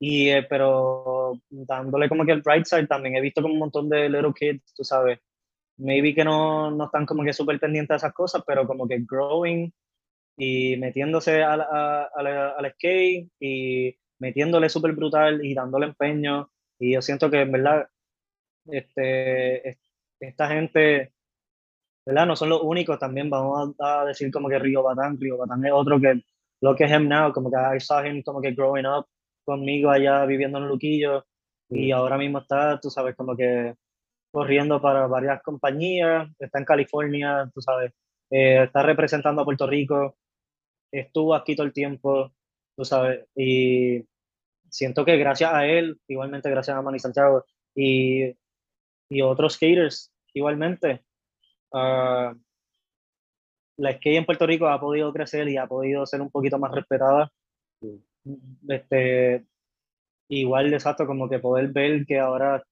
Y, 0.00 0.28
eh, 0.30 0.46
pero 0.48 1.40
dándole 1.50 2.08
como 2.08 2.24
que 2.24 2.32
el 2.32 2.42
bright 2.42 2.66
side 2.66 2.86
también, 2.86 3.16
he 3.16 3.20
visto 3.20 3.42
como 3.42 3.54
un 3.54 3.60
montón 3.60 3.88
de 3.88 4.08
little 4.08 4.32
kids, 4.32 4.72
tú 4.74 4.84
sabes, 4.84 5.18
maybe 5.78 6.14
que 6.14 6.24
no, 6.24 6.70
no 6.70 6.84
están 6.86 7.06
como 7.06 7.24
que 7.24 7.32
súper 7.32 7.58
pendientes 7.58 7.94
a 7.94 7.96
esas 7.96 8.14
cosas, 8.14 8.42
pero 8.46 8.66
como 8.66 8.86
que 8.86 9.04
growing 9.08 9.72
y 10.38 10.76
metiéndose 10.76 11.42
al, 11.42 11.60
al 11.60 12.72
skate 12.74 13.28
y 13.40 13.94
metiéndole 14.20 14.68
súper 14.68 14.92
brutal 14.92 15.44
y 15.44 15.52
dándole 15.52 15.86
empeño. 15.86 16.50
Y 16.78 16.94
yo 16.94 17.02
siento 17.02 17.30
que 17.30 17.40
en 17.40 17.52
verdad 17.52 17.88
este, 18.70 19.78
esta 20.20 20.48
gente, 20.48 21.12
¿verdad? 22.06 22.26
No 22.26 22.36
son 22.36 22.50
los 22.50 22.62
únicos, 22.62 22.98
también 22.98 23.28
vamos 23.30 23.74
a, 23.80 24.04
decir 24.04 24.30
como 24.30 24.48
que 24.48 24.58
Río 24.58 24.82
Batán, 24.82 25.18
Río 25.20 25.36
Batán 25.36 25.64
es 25.66 25.72
otro 25.72 26.00
que 26.00 26.22
lo 26.60 26.76
que 26.76 26.84
es 26.84 26.92
him 26.92 27.08
now, 27.08 27.32
como 27.32 27.50
que 27.50 27.56
I 27.56 27.80
saw 27.80 28.04
him 28.04 28.22
como 28.22 28.40
que 28.40 28.52
growing 28.52 28.86
up 28.86 29.06
conmigo 29.44 29.90
allá 29.90 30.24
viviendo 30.26 30.58
en 30.58 30.68
Luquillo 30.68 31.24
y 31.68 31.90
mm. 31.92 31.96
ahora 31.96 32.18
mismo 32.18 32.38
está, 32.38 32.78
tú 32.80 32.90
sabes, 32.90 33.16
como 33.16 33.36
que 33.36 33.74
corriendo 34.30 34.80
para 34.80 35.06
varias 35.06 35.42
compañías, 35.42 36.28
está 36.38 36.58
en 36.58 36.64
California, 36.64 37.50
tú 37.54 37.60
sabes, 37.60 37.92
eh, 38.30 38.64
está 38.64 38.82
representando 38.82 39.42
a 39.42 39.44
Puerto 39.44 39.66
Rico, 39.66 40.16
estuvo 40.92 41.34
aquí 41.34 41.54
todo 41.56 41.66
el 41.66 41.72
tiempo, 41.72 42.32
tú 42.76 42.84
sabes, 42.84 43.26
y 43.34 44.04
siento 44.70 45.04
que 45.04 45.16
gracias 45.16 45.52
a 45.52 45.66
él, 45.66 45.98
igualmente 46.08 46.50
gracias 46.50 46.76
a 46.76 46.82
Manny 46.82 46.98
Santiago 46.98 47.44
y, 47.74 48.34
y 49.08 49.22
otros 49.22 49.54
skaters, 49.54 50.12
igualmente, 50.34 51.04
uh, 51.72 52.34
la 53.78 53.92
skate 53.92 54.18
en 54.18 54.26
Puerto 54.26 54.46
Rico 54.46 54.68
ha 54.68 54.80
podido 54.80 55.12
crecer 55.12 55.48
y 55.48 55.56
ha 55.56 55.66
podido 55.66 56.04
ser 56.04 56.20
un 56.20 56.30
poquito 56.30 56.58
más 56.58 56.72
respetada. 56.72 57.30
Este, 58.68 59.46
igual, 60.28 60.72
exacto, 60.72 61.06
como 61.06 61.28
que 61.28 61.38
poder 61.38 61.68
ver 61.68 62.04
que 62.04 62.18
ahora 62.18 62.62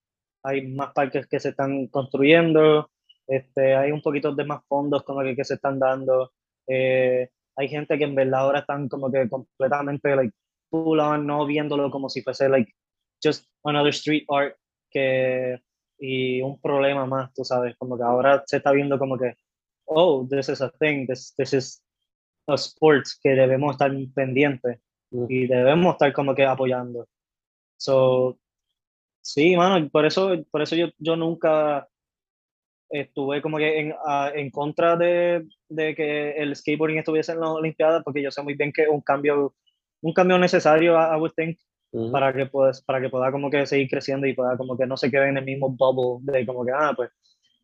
hay 0.42 0.66
más 0.66 0.92
parques 0.92 1.26
que 1.26 1.40
se 1.40 1.50
están 1.50 1.86
construyendo, 1.86 2.90
este, 3.26 3.74
hay 3.74 3.92
un 3.92 4.02
poquito 4.02 4.34
de 4.34 4.44
más 4.44 4.64
fondos 4.68 5.02
como 5.04 5.22
que, 5.22 5.34
que 5.36 5.44
se 5.44 5.54
están 5.54 5.78
dando. 5.78 6.32
Eh, 6.66 7.30
hay 7.56 7.68
gente 7.68 7.98
que 7.98 8.04
en 8.04 8.14
verdad 8.14 8.40
ahora 8.40 8.60
están 8.60 8.88
como 8.88 9.10
que 9.10 9.28
completamente 9.28 10.14
like, 10.14 10.34
full 10.70 10.98
on, 11.00 11.26
no 11.26 11.46
viéndolo 11.46 11.90
como 11.90 12.08
si 12.08 12.22
fuese 12.22 12.48
like 12.48 12.72
just 13.22 13.46
another 13.64 13.92
street 13.92 14.24
art 14.28 14.56
que, 14.90 15.58
y 15.98 16.42
un 16.42 16.60
problema 16.60 17.06
más, 17.06 17.32
tú 17.34 17.44
sabes, 17.44 17.76
como 17.78 17.96
que 17.96 18.02
ahora 18.04 18.42
se 18.46 18.58
está 18.58 18.72
viendo 18.72 18.98
como 18.98 19.18
que, 19.18 19.34
oh, 19.86 20.26
this 20.28 20.48
is 20.48 20.60
a 20.60 20.70
thing, 20.78 21.06
this, 21.06 21.34
this 21.36 21.52
is 21.52 21.82
a 22.46 22.54
sport 22.54 23.06
que 23.22 23.30
debemos 23.30 23.72
estar 23.72 23.90
pendientes 24.14 24.80
mm. 25.10 25.26
y 25.28 25.46
debemos 25.46 25.94
estar 25.94 26.12
como 26.12 26.34
que 26.34 26.44
apoyando. 26.44 27.06
So, 27.78 28.38
sí, 29.22 29.56
mano, 29.56 29.88
por 29.90 30.06
eso, 30.06 30.44
por 30.50 30.62
eso 30.62 30.76
yo, 30.76 30.88
yo 30.98 31.16
nunca 31.16 31.88
estuve 32.90 33.42
como 33.42 33.58
que 33.58 33.80
en, 33.80 33.94
en 34.34 34.50
contra 34.50 34.96
de, 34.96 35.46
de, 35.68 35.94
que 35.94 36.32
el 36.32 36.54
skateboarding 36.54 36.98
estuviese 36.98 37.32
en 37.32 37.40
las 37.40 37.50
Olimpiadas, 37.50 38.02
porque 38.04 38.22
yo 38.22 38.30
sé 38.30 38.42
muy 38.42 38.54
bien 38.54 38.72
que 38.72 38.88
un 38.88 39.00
cambio, 39.00 39.54
un 40.02 40.12
cambio 40.12 40.38
necesario, 40.38 40.94
I 40.94 41.16
would 41.18 41.32
think, 41.34 41.58
para, 42.12 42.32
que 42.32 42.46
pues, 42.46 42.82
para 42.82 43.00
que 43.00 43.08
pueda 43.08 43.32
como 43.32 43.50
que 43.50 43.66
seguir 43.66 43.88
creciendo 43.88 44.26
y 44.26 44.34
pueda 44.34 44.56
como 44.56 44.76
que 44.76 44.86
no 44.86 44.96
se 44.96 45.10
quede 45.10 45.28
en 45.28 45.38
el 45.38 45.44
mismo 45.44 45.70
bubble 45.70 46.20
de 46.32 46.46
como 46.46 46.64
que, 46.64 46.72
ah, 46.72 46.92
pues, 46.94 47.10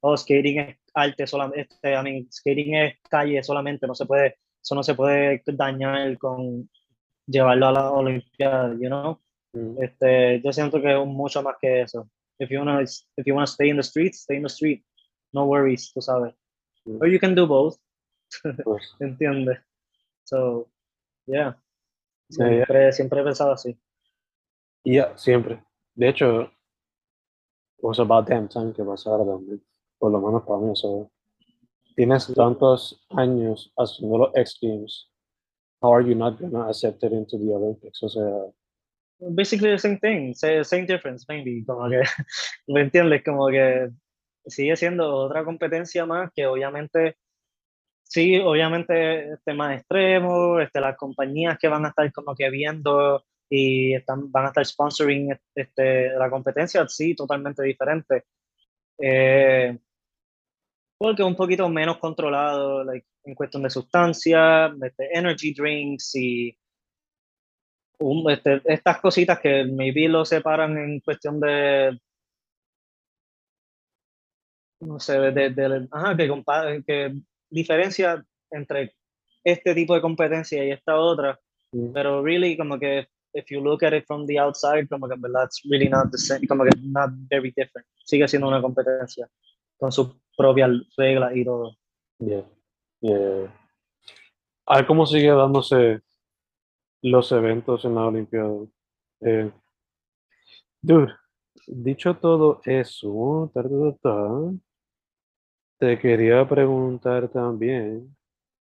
oh, 0.00 0.16
skating 0.16 0.58
es 0.58 0.76
arte 0.94 1.26
solamente, 1.26 1.68
este, 1.72 1.92
I 1.92 2.02
mean, 2.02 2.32
skating 2.32 2.74
es 2.74 2.94
calle 3.08 3.42
solamente, 3.42 3.87
no 3.87 3.94
se 3.94 4.06
puede, 4.06 4.37
eso 4.62 4.74
no 4.74 4.82
se 4.82 4.94
puede 4.94 5.42
dañar 5.46 6.18
con 6.18 6.68
llevarlo 7.26 7.68
a 7.68 7.72
la 7.72 7.90
Olimpiada, 7.90 8.74
you 8.80 8.88
know? 8.88 9.18
este, 9.80 10.40
yo 10.42 10.52
siento 10.52 10.80
que 10.80 10.92
es 10.92 11.06
mucho 11.06 11.42
más 11.42 11.56
que 11.61 11.82
eso. 11.82 12.08
If 12.38 12.50
you 12.50 12.58
wanna, 12.58 12.82
if 12.82 13.26
you 13.26 13.35
wanna 13.35 13.46
stay 13.46 13.68
in 13.68 13.76
the 13.76 13.82
streets, 13.82 14.22
stay 14.22 14.37
in 14.37 14.42
the 14.42 14.48
street 14.48 14.82
no 15.32 15.46
worries, 15.46 15.92
tú 15.92 16.02
sabes. 16.02 16.34
Or 17.00 17.06
you 17.06 17.18
can 17.18 17.34
do 17.34 17.46
both. 17.46 17.78
Pues. 18.64 18.94
¿Entiendes? 19.00 19.58
So, 20.24 20.68
yeah. 21.26 21.56
Siempre, 22.30 22.92
siempre 22.92 23.20
he 23.20 23.24
pensado 23.24 23.52
así. 23.52 23.78
Yeah, 24.84 25.16
siempre. 25.16 25.62
De 25.94 26.08
hecho, 26.08 26.42
it 26.42 26.50
was 27.82 27.98
about 27.98 28.28
damn 28.28 28.48
time 28.48 28.72
que 28.72 28.82
pasara 28.82 29.24
también. 29.24 29.62
Por 29.98 30.10
lo 30.10 30.20
menos 30.20 30.42
para 30.44 30.58
mí, 30.58 30.72
eso. 30.72 31.10
Tienes 31.94 32.32
tantos 32.34 33.04
años 33.10 33.72
haciendo 33.76 34.18
los 34.18 34.34
X 34.34 34.58
Games. 34.62 35.08
How 35.82 35.92
are 35.92 36.02
you 36.02 36.14
not 36.14 36.40
gonna 36.40 36.68
accept 36.68 37.02
it 37.04 37.12
into 37.12 37.36
the 37.38 37.52
Olympics? 37.52 38.02
O 38.02 38.08
sea. 38.08 38.52
Basically 39.34 39.70
the 39.70 39.78
same 39.78 39.98
thing, 39.98 40.34
same 40.34 40.86
difference, 40.86 41.26
maybe. 41.28 41.64
Como 41.64 41.88
que, 41.90 42.02
¿me 42.68 42.80
entiendes? 42.80 43.22
Como 43.22 43.48
que 43.48 43.90
sigue 44.46 44.76
siendo 44.76 45.14
otra 45.14 45.44
competencia 45.44 46.07
más 46.07 46.31
que 46.35 46.46
obviamente, 46.46 47.16
sí, 48.02 48.38
obviamente 48.38 49.33
este 49.35 49.55
más 49.55 49.78
extremo, 49.78 50.61
este, 50.61 50.81
las 50.81 50.96
compañías 50.96 51.59
que 51.59 51.68
van 51.68 51.85
a 51.85 51.88
estar 51.88 52.12
como 52.12 52.35
que 52.35 52.50
viendo 52.50 53.24
y 53.48 53.94
están, 53.94 54.31
van 54.33 54.46
a 54.46 54.48
estar 54.48 54.64
sponsoring 54.64 55.38
este, 55.55 56.11
la 56.11 56.31
competencia, 56.31 56.87
sí, 56.88 57.14
totalmente 57.14 57.62
diferente. 57.62 58.24
Eh, 58.98 59.78
porque 60.96 61.22
un 61.22 61.37
poquito 61.37 61.68
menos 61.68 61.98
controlado 61.98 62.85
en 62.92 63.35
cuestión 63.35 63.62
de 63.64 63.70
sustancias, 63.70 64.72
este, 64.83 65.18
energy 65.18 65.52
drinks 65.52 66.14
y 66.14 66.57
este, 68.28 68.62
estas 68.64 69.00
cositas 69.00 69.38
que 69.40 69.64
maybe 69.64 70.09
lo 70.09 70.24
separan 70.24 70.76
en 70.78 71.00
cuestión 71.00 71.40
de 71.40 71.98
no 74.82 74.98
sé, 74.98 75.18
de, 75.18 75.50
de, 75.50 75.88
ajá, 75.90 76.16
que, 76.16 76.84
que 76.86 77.14
diferencia 77.50 78.24
entre 78.50 78.94
este 79.44 79.74
tipo 79.74 79.94
de 79.94 80.00
competencia 80.00 80.64
y 80.64 80.70
esta 80.70 80.96
otra, 80.98 81.38
mm. 81.72 81.92
pero 81.92 82.22
really 82.22 82.56
como 82.56 82.78
que 82.78 83.06
if 83.34 83.46
you 83.50 83.60
look 83.60 83.84
at 83.84 83.94
it 83.94 84.04
from 84.06 84.26
the 84.26 84.38
outside, 84.38 84.88
como 84.88 85.08
que 85.08 85.14
en 85.14 85.20
verdad 85.20 85.44
it's 85.44 85.62
really 85.68 85.88
not 85.88 86.10
the 86.10 86.18
same, 86.18 86.46
como 86.46 86.64
que 86.64 86.70
not 86.82 87.10
very 87.30 87.52
different. 87.56 87.86
Sigue 88.04 88.28
siendo 88.28 88.48
una 88.48 88.60
competencia 88.60 89.28
con 89.78 89.90
sus 89.90 90.08
propias 90.36 90.70
reglas 90.96 91.34
y 91.34 91.44
todo. 91.44 91.76
Yeah. 92.18 92.44
Yeah. 93.00 93.52
A 94.66 94.76
ver 94.76 94.86
cómo 94.86 95.06
sigue 95.06 95.30
dándose 95.30 96.00
los 97.02 97.32
eventos 97.32 97.84
en 97.84 97.94
la 97.94 98.06
Olimpiada. 98.06 98.66
Eh, 99.20 99.50
dude, 100.80 101.12
dicho 101.66 102.14
todo 102.16 102.60
eso, 102.64 103.50
te 105.82 105.98
quería 105.98 106.48
preguntar 106.48 107.28
también, 107.28 108.16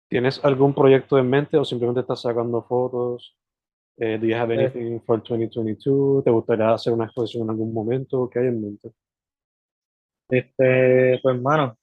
¿tienes 0.06 0.38
algún 0.44 0.74
proyecto 0.74 1.16
en 1.16 1.30
mente 1.30 1.56
o 1.56 1.64
simplemente 1.64 2.02
estás 2.02 2.20
sacando 2.20 2.62
fotos? 2.62 3.34
Eh, 3.96 4.18
do 4.18 4.26
you 4.26 4.36
have 4.36 4.54
eh. 4.54 4.58
anything 4.58 5.00
for 5.00 5.22
2022? 5.22 6.22
¿Te 6.24 6.30
gustaría 6.30 6.74
hacer 6.74 6.92
una 6.92 7.06
exposición 7.06 7.44
en 7.44 7.50
algún 7.52 7.72
momento? 7.72 8.28
¿Qué 8.28 8.40
hay 8.40 8.48
en 8.48 8.60
mente? 8.60 8.92
Este, 10.28 11.18
pues 11.22 11.36
hermano, 11.36 11.78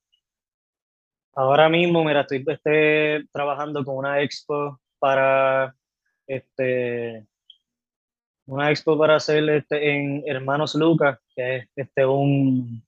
ahora 1.34 1.68
mismo, 1.68 2.04
mira, 2.04 2.22
estoy 2.22 2.46
este, 2.46 3.26
trabajando 3.32 3.84
con 3.84 3.98
una 3.98 4.22
expo 4.22 4.80
para, 5.00 5.76
este, 6.28 7.26
una 8.46 8.70
expo 8.70 9.00
para 9.00 9.16
hacer 9.16 9.50
este, 9.50 9.96
en 9.96 10.24
Hermanos 10.28 10.76
Lucas, 10.76 11.18
que 11.36 11.56
es 11.56 11.70
este, 11.76 12.06
un, 12.06 12.86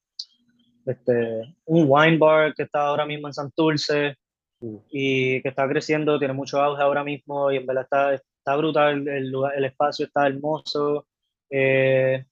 este, 0.85 1.55
un 1.65 1.85
wine 1.87 2.17
bar 2.17 2.53
que 2.53 2.63
está 2.63 2.87
ahora 2.87 3.05
mismo 3.05 3.27
en 3.27 3.33
Santurce 3.33 4.15
mm. 4.59 4.75
y 4.91 5.41
que 5.41 5.49
está 5.49 5.67
creciendo, 5.67 6.19
tiene 6.19 6.33
mucho 6.33 6.61
auge 6.61 6.81
ahora 6.81 7.03
mismo 7.03 7.51
y 7.51 7.57
en 7.57 7.65
verdad 7.65 7.83
está, 7.83 8.13
está 8.13 8.55
brutal, 8.55 9.07
el, 9.07 9.33
el 9.55 9.65
espacio 9.65 10.05
está 10.05 10.27
hermoso. 10.27 11.07
Eh, 11.49 12.23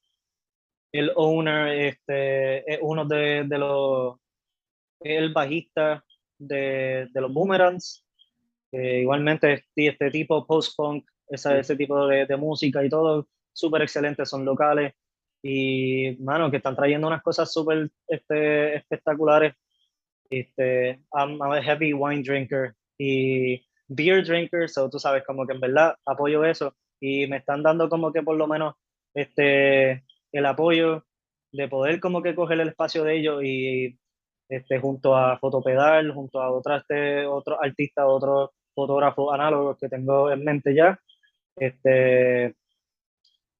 el 0.91 1.11
owner 1.15 1.69
este, 1.69 2.71
es 2.71 2.79
uno 2.81 3.05
de, 3.05 3.45
de 3.47 3.57
los, 3.57 4.17
el 4.99 5.33
bajista 5.33 6.03
de, 6.37 7.07
de 7.11 7.21
los 7.21 7.33
Boomerangs. 7.33 8.05
igualmente 8.71 9.53
este, 9.53 9.87
este 9.87 10.11
tipo 10.11 10.45
post-punk, 10.45 11.05
ese, 11.27 11.59
ese 11.59 11.75
tipo 11.75 12.07
de, 12.07 12.27
de 12.27 12.37
música 12.37 12.83
y 12.83 12.89
todo, 12.89 13.27
súper 13.51 13.81
excelente, 13.81 14.25
son 14.25 14.45
locales 14.45 14.93
y, 15.43 16.15
mano, 16.21 16.49
que 16.49 16.57
están 16.57 16.75
trayendo 16.75 17.05
unas 17.05 17.21
cosas 17.21 17.51
súper 17.51 17.91
este, 18.07 18.75
espectaculares. 18.77 19.53
Este, 20.29 21.01
I'm, 21.13 21.39
a 21.41 21.61
heavy 21.61 21.93
wine 21.93 22.23
drinker 22.23 22.73
y 22.97 23.61
beer 23.87 24.23
drinker, 24.25 24.69
so 24.69 24.89
tú 24.89 24.97
sabes, 24.97 25.23
como 25.25 25.45
que 25.45 25.53
en 25.53 25.59
verdad 25.59 25.95
apoyo 26.05 26.45
eso 26.45 26.73
y 26.99 27.27
me 27.27 27.37
están 27.37 27.61
dando 27.61 27.89
como 27.89 28.13
que 28.13 28.23
por 28.23 28.37
lo 28.37 28.47
menos 28.47 28.75
este, 29.13 30.05
el 30.31 30.45
apoyo 30.45 31.05
de 31.51 31.67
poder 31.67 31.99
como 31.99 32.23
que 32.23 32.33
coger 32.33 32.61
el 32.61 32.69
espacio 32.69 33.03
de 33.03 33.17
ellos 33.17 33.43
y 33.43 33.99
este, 34.47 34.79
junto 34.79 35.15
a 35.15 35.37
Fotopedal, 35.37 36.13
junto 36.13 36.41
a 36.41 36.51
otros 36.51 36.81
este, 36.81 37.25
otros 37.25 37.59
artistas, 37.61 38.05
otros 38.07 38.51
fotógrafos 38.73 39.33
análogos 39.33 39.77
que 39.77 39.89
tengo 39.89 40.31
en 40.31 40.43
mente 40.43 40.73
ya, 40.73 40.97
este, 41.57 42.55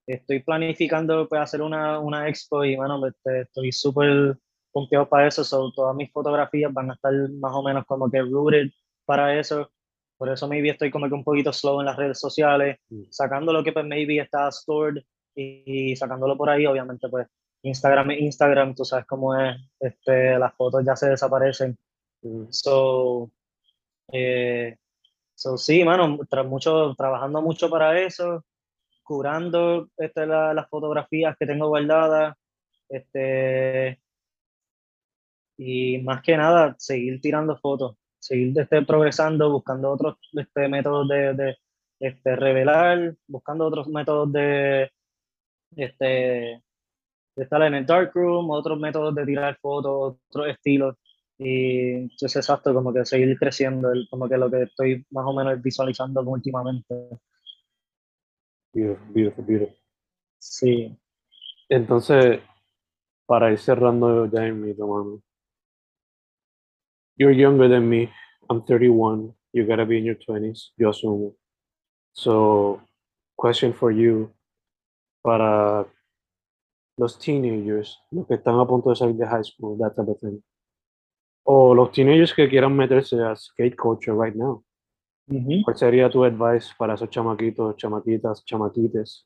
estoy 0.08 0.40
planificando 0.44 1.28
pues, 1.28 1.42
hacer 1.42 1.62
una, 1.62 2.00
una 2.00 2.28
expo 2.28 2.64
y 2.66 2.76
bueno, 2.76 3.00
pues, 3.00 3.14
este, 3.16 3.42
estoy 3.42 3.72
súper 3.72 4.38
pompeado 4.72 5.08
para 5.08 5.28
eso, 5.28 5.44
so, 5.44 5.72
todas 5.72 5.96
mis 5.96 6.12
fotografías 6.12 6.74
van 6.74 6.92
a 6.92 6.94
estar 6.96 7.14
más 7.40 7.54
o 7.54 7.62
menos 7.64 7.86
como 7.86 8.10
que 8.10 8.22
rooted 8.22 8.70
para 9.06 9.38
eso. 9.40 9.70
Por 10.18 10.30
eso 10.30 10.48
maybe 10.48 10.70
estoy 10.70 10.90
como 10.90 11.08
que 11.08 11.14
un 11.14 11.24
poquito 11.24 11.52
slow 11.54 11.80
en 11.82 11.86
las 11.88 11.96
redes 11.98 12.20
sociales, 12.20 12.78
Mm. 12.90 13.04
sacando 13.10 13.52
lo 13.54 13.64
que 13.64 13.72
pues 13.74 13.86
maybe 13.86 14.18
está 14.20 14.50
stored 14.52 15.04
y, 15.36 15.92
y 15.92 15.96
sacándolo 15.96 16.38
por 16.38 16.50
ahí, 16.50 16.66
obviamente 16.66 17.08
pues 17.10 17.28
Instagram 17.64 18.12
es 18.12 18.20
Instagram, 18.22 18.74
tú 18.76 18.84
sabes 18.86 19.06
cómo 19.06 19.36
es, 19.40 19.56
este, 19.80 20.38
las 20.40 20.54
fotos 20.56 20.84
ya 20.86 20.96
se 20.96 21.10
desaparecen. 21.10 21.78
Mm. 22.22 22.46
So, 22.50 23.30
eh, 24.12 24.76
so 25.36 25.58
sí, 25.58 25.84
mano, 25.84 26.18
tra- 26.30 26.46
mucho, 26.48 26.94
trabajando 26.96 27.42
mucho 27.42 27.70
para 27.70 28.00
eso, 28.00 28.44
curando 29.04 29.90
este, 29.98 30.26
la- 30.26 30.54
las 30.54 30.70
fotografías 30.70 31.36
que 31.38 31.46
tengo 31.46 31.68
guardadas, 31.70 32.36
este, 32.90 34.00
y 35.58 36.00
más 36.00 36.22
que 36.22 36.36
nada, 36.38 36.76
seguir 36.80 37.22
tirando 37.22 37.58
fotos, 37.58 37.96
seguir 38.20 38.58
este, 38.60 38.82
progresando, 38.84 39.52
buscando 39.52 39.92
otros 39.92 40.18
este, 40.34 40.68
métodos 40.68 41.08
de, 41.10 41.34
de 41.34 41.58
este, 42.00 42.36
revelar, 42.36 43.16
buscando 43.28 43.66
otros 43.68 43.88
métodos 43.88 44.32
de, 44.34 44.92
este, 45.76 46.06
de 47.36 47.44
estar 47.44 47.62
en 47.64 47.76
el 47.76 47.86
darkroom, 47.86 48.50
otros 48.52 48.80
métodos 48.80 49.16
de 49.16 49.26
tirar 49.26 49.58
fotos, 49.62 50.18
otros 50.30 50.48
estilos. 50.50 50.96
Y 51.38 52.06
es 52.24 52.36
exacto, 52.36 52.74
como 52.74 52.94
que 52.94 53.06
seguir 53.06 53.38
creciendo, 53.38 53.90
como 54.10 54.30
que 54.30 54.38
lo 54.38 54.50
que 54.52 54.64
estoy 54.64 55.06
más 55.12 55.26
o 55.28 55.34
menos 55.34 55.62
visualizando 55.62 56.22
últimamente. 56.22 57.10
Beautiful, 58.74 59.14
beautiful, 59.14 59.44
beautiful. 59.44 59.78
Sí. 60.40 60.98
Entonces, 61.70 62.42
para 63.26 63.52
ir 63.52 63.60
cerrando 63.60 64.26
ya 64.26 64.46
en 64.46 64.62
mi 64.62 64.74
mano. 64.74 65.22
You're 67.16 67.36
younger 67.36 67.70
than 67.70 67.88
me. 67.88 68.10
I'm 68.50 68.64
31. 68.66 69.34
You 69.54 69.66
gotta 69.68 69.86
be 69.86 70.00
in 70.00 70.06
your 70.06 70.18
20s, 70.18 70.74
yo 70.78 70.90
asumo. 70.90 71.36
So, 72.14 72.82
question 73.36 73.74
for 73.74 73.92
you. 73.92 74.34
Para 75.24 75.86
los 76.98 77.18
teenagers, 77.18 78.00
los 78.12 78.28
que 78.28 78.36
están 78.36 78.60
a 78.60 78.66
punto 78.66 78.90
de 78.90 78.96
salir 78.96 79.16
de 79.16 79.26
high 79.26 79.44
school, 79.44 79.78
that 79.78 79.96
type 79.96 80.10
of 80.10 80.20
thing. 80.20 80.44
O 81.46 81.74
los 81.74 81.92
teenagers 81.92 82.34
que 82.34 82.50
quieran 82.50 82.76
meterse 82.76 83.22
a 83.24 83.36
skate 83.36 83.76
culture 83.76 84.14
right 84.14 84.36
now. 84.36 84.64
¿Cuál 85.26 85.78
sería 85.78 86.10
tu 86.10 86.24
advice 86.24 86.74
para 86.78 86.96
esos 86.96 87.10
chamaquitos, 87.10 87.78
chamaquitas, 87.78 88.44
chamaquites 88.44 89.26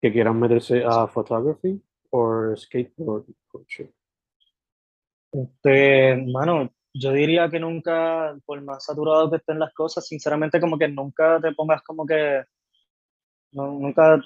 que 0.00 0.12
quieran 0.12 0.38
meterse 0.38 0.84
a 0.84 1.06
photography 1.06 1.82
o 2.10 2.54
skateboard 2.54 3.24
culture? 3.48 3.92
Este, 5.32 6.16
mano, 6.32 6.70
yo 6.92 7.12
diría 7.12 7.48
que 7.50 7.60
nunca, 7.60 8.36
por 8.44 8.60
más 8.62 8.84
saturado 8.84 9.30
que 9.30 9.36
estén 9.36 9.58
las 9.58 9.72
cosas, 9.72 10.06
sinceramente 10.06 10.60
como 10.60 10.78
que 10.78 10.88
nunca 10.88 11.40
te 11.40 11.52
pongas 11.52 11.82
como 11.82 12.06
que, 12.06 12.44
no, 13.52 13.66
nunca 13.72 14.20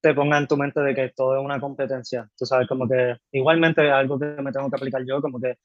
te 0.00 0.14
pongas 0.14 0.42
en 0.42 0.48
tu 0.48 0.56
mente 0.56 0.80
de 0.80 0.94
que 0.94 1.12
todo 1.16 1.36
es 1.36 1.44
una 1.44 1.60
competencia. 1.60 2.28
Tú 2.36 2.44
sabes, 2.44 2.66
como 2.68 2.88
que 2.88 3.16
igualmente 3.30 3.90
algo 3.90 4.18
que 4.18 4.26
me 4.42 4.52
tengo 4.52 4.68
que 4.68 4.76
aplicar 4.76 5.02
yo, 5.06 5.22
como 5.22 5.40
que 5.40 5.58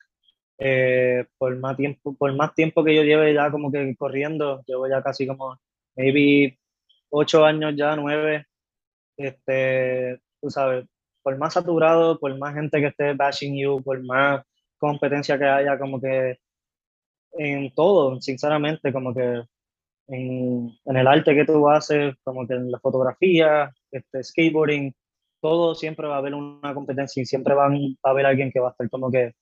eh, 0.60 1.26
por 1.38 1.56
más 1.58 1.78
tiempo, 1.78 2.16
por 2.16 2.36
más 2.36 2.54
tiempo 2.56 2.84
que 2.84 2.96
yo 2.96 3.04
lleve 3.04 3.34
ya 3.34 3.52
como 3.52 3.72
que 3.72 3.96
corriendo, 3.96 4.64
llevo 4.66 4.88
ya 4.88 5.02
casi 5.04 5.28
como 5.28 5.60
maybe 5.96 6.58
ocho 7.10 7.46
años 7.46 7.74
ya, 7.76 7.96
nueve, 7.96 8.46
este, 9.18 10.20
tú 10.42 10.50
sabes, 10.50 10.86
por 11.24 11.38
más 11.38 11.54
saturado, 11.54 12.20
por 12.20 12.38
más 12.38 12.56
gente 12.56 12.80
que 12.80 12.88
esté 12.88 13.14
bashing 13.14 13.58
you, 13.58 13.82
por 13.84 14.04
más 14.04 14.44
competencia 14.78 15.38
que 15.38 15.46
haya, 15.46 15.78
como 15.78 16.00
que 16.02 16.38
en 17.34 17.74
todo, 17.74 18.20
sinceramente, 18.22 18.94
como 18.94 19.14
que 19.14 19.44
en, 20.08 20.72
en 20.86 20.98
el 20.98 21.08
arte 21.08 21.36
que 21.36 21.46
tú 21.46 21.70
haces, 21.70 22.16
como 22.24 22.48
que 22.48 22.54
en 22.56 22.72
la 22.72 22.80
fotografía, 22.80 23.74
este, 23.92 24.24
skateboarding, 24.24 24.94
todo 25.42 25.76
siempre 25.76 26.08
va 26.08 26.16
a 26.16 26.18
haber 26.20 26.34
una 26.34 26.74
competencia 26.74 27.22
y 27.22 27.26
siempre 27.26 27.54
van, 27.54 27.74
va 28.06 28.10
a 28.10 28.10
haber 28.12 28.26
alguien 28.26 28.52
que 28.52 28.60
va 28.60 28.70
a 28.70 28.72
estar 28.72 28.90
como 28.90 29.12
que 29.12 29.34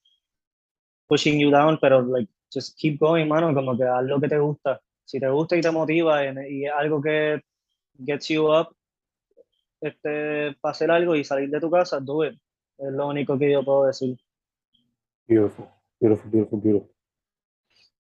pushing 1.07 1.39
you 1.39 1.51
down, 1.51 1.77
pero 1.79 2.01
like, 2.01 2.29
just 2.51 2.77
keep 2.77 2.99
going, 2.99 3.27
mano, 3.27 3.53
como 3.53 3.77
que 3.77 3.83
haz 3.83 4.03
lo 4.05 4.19
que 4.19 4.27
te 4.27 4.39
gusta. 4.39 4.81
Si 5.03 5.19
te 5.19 5.29
gusta 5.29 5.55
y 5.55 5.61
te 5.61 5.71
motiva 5.71 6.25
y, 6.25 6.61
y 6.61 6.65
es 6.65 6.71
algo 6.73 7.01
que 7.01 7.41
gets 8.03 8.27
you 8.29 8.47
up, 8.51 8.75
este, 9.81 10.55
para 10.61 10.71
hacer 10.71 10.89
algo 10.89 11.15
y 11.15 11.23
salir 11.23 11.49
de 11.49 11.59
tu 11.59 11.69
casa, 11.69 11.99
do 11.99 12.25
it. 12.25 12.39
Es 12.77 12.91
lo 12.91 13.07
único 13.07 13.37
que 13.37 13.51
yo 13.51 13.63
puedo 13.63 13.85
decir. 13.85 14.17
Beautiful, 15.27 15.67
beautiful, 15.99 16.31
beautiful, 16.31 16.59
beautiful. 16.59 16.95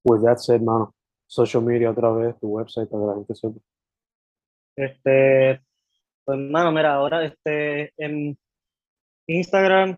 With 0.03 0.23
that 0.23 0.39
said, 0.39 0.61
mano, 0.61 0.93
social 1.27 1.63
media 1.63 1.91
otra 1.91 2.11
vez, 2.11 2.39
tu 2.39 2.47
website 2.47 2.89
para 2.89 3.03
que 3.03 3.07
la 3.07 3.15
gente 3.15 3.35
sepa. 3.35 3.59
Este, 4.75 5.61
pues, 6.23 6.37
mano, 6.37 6.71
mira, 6.71 6.93
ahora 6.93 7.25
este, 7.25 7.93
en 7.97 8.37
Instagram, 9.27 9.97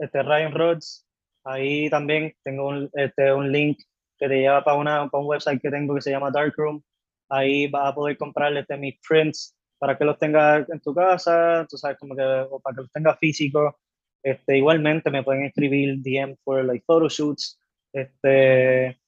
este, 0.00 0.22
Ryan 0.22 0.52
Rods, 0.52 1.05
ahí 1.46 1.90
también 1.90 2.34
tengo 2.44 2.68
un, 2.68 2.90
este, 2.94 3.32
un 3.32 3.52
link 3.52 3.78
que 4.18 4.28
te 4.28 4.36
lleva 4.40 4.64
para, 4.64 4.78
una, 4.78 5.08
para 5.10 5.22
un 5.22 5.28
website 5.30 5.60
que 5.62 5.70
tengo 5.70 5.94
que 5.96 6.02
se 6.02 6.10
llama 6.12 6.30
Darkroom. 6.32 6.82
Ahí 7.30 7.68
vas 7.68 7.92
a 7.92 7.94
poder 7.96 8.16
comprar 8.18 8.56
este, 8.56 8.76
mis 8.78 8.96
prints 9.08 9.56
para 9.78 9.98
que 9.98 10.04
los 10.04 10.18
tengas 10.18 10.68
en 10.70 10.80
tu 10.80 10.94
casa, 10.94 11.66
tú 11.70 11.76
sabes, 11.78 11.98
como 11.98 12.16
que, 12.16 12.22
o 12.24 12.60
para 12.60 12.76
que 12.76 12.82
los 12.82 12.92
tengas 12.92 13.18
físicos. 13.18 13.74
Este, 14.22 14.58
igualmente 14.58 15.10
me 15.10 15.22
pueden 15.24 15.44
escribir 15.46 15.96
DM 16.02 16.36
por 16.44 16.64
like 16.64 16.84
photoshoots. 16.86 17.58
Este, 17.92 19.00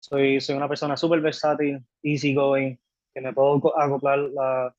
soy, 0.00 0.40
soy 0.40 0.56
una 0.56 0.68
persona 0.68 0.96
súper 0.96 1.20
versátil, 1.20 1.80
easygoing, 2.02 2.78
que 3.14 3.20
me 3.20 3.32
puedo 3.34 3.60
co- 3.60 3.78
acoplar 3.78 4.18
la- 4.20 4.74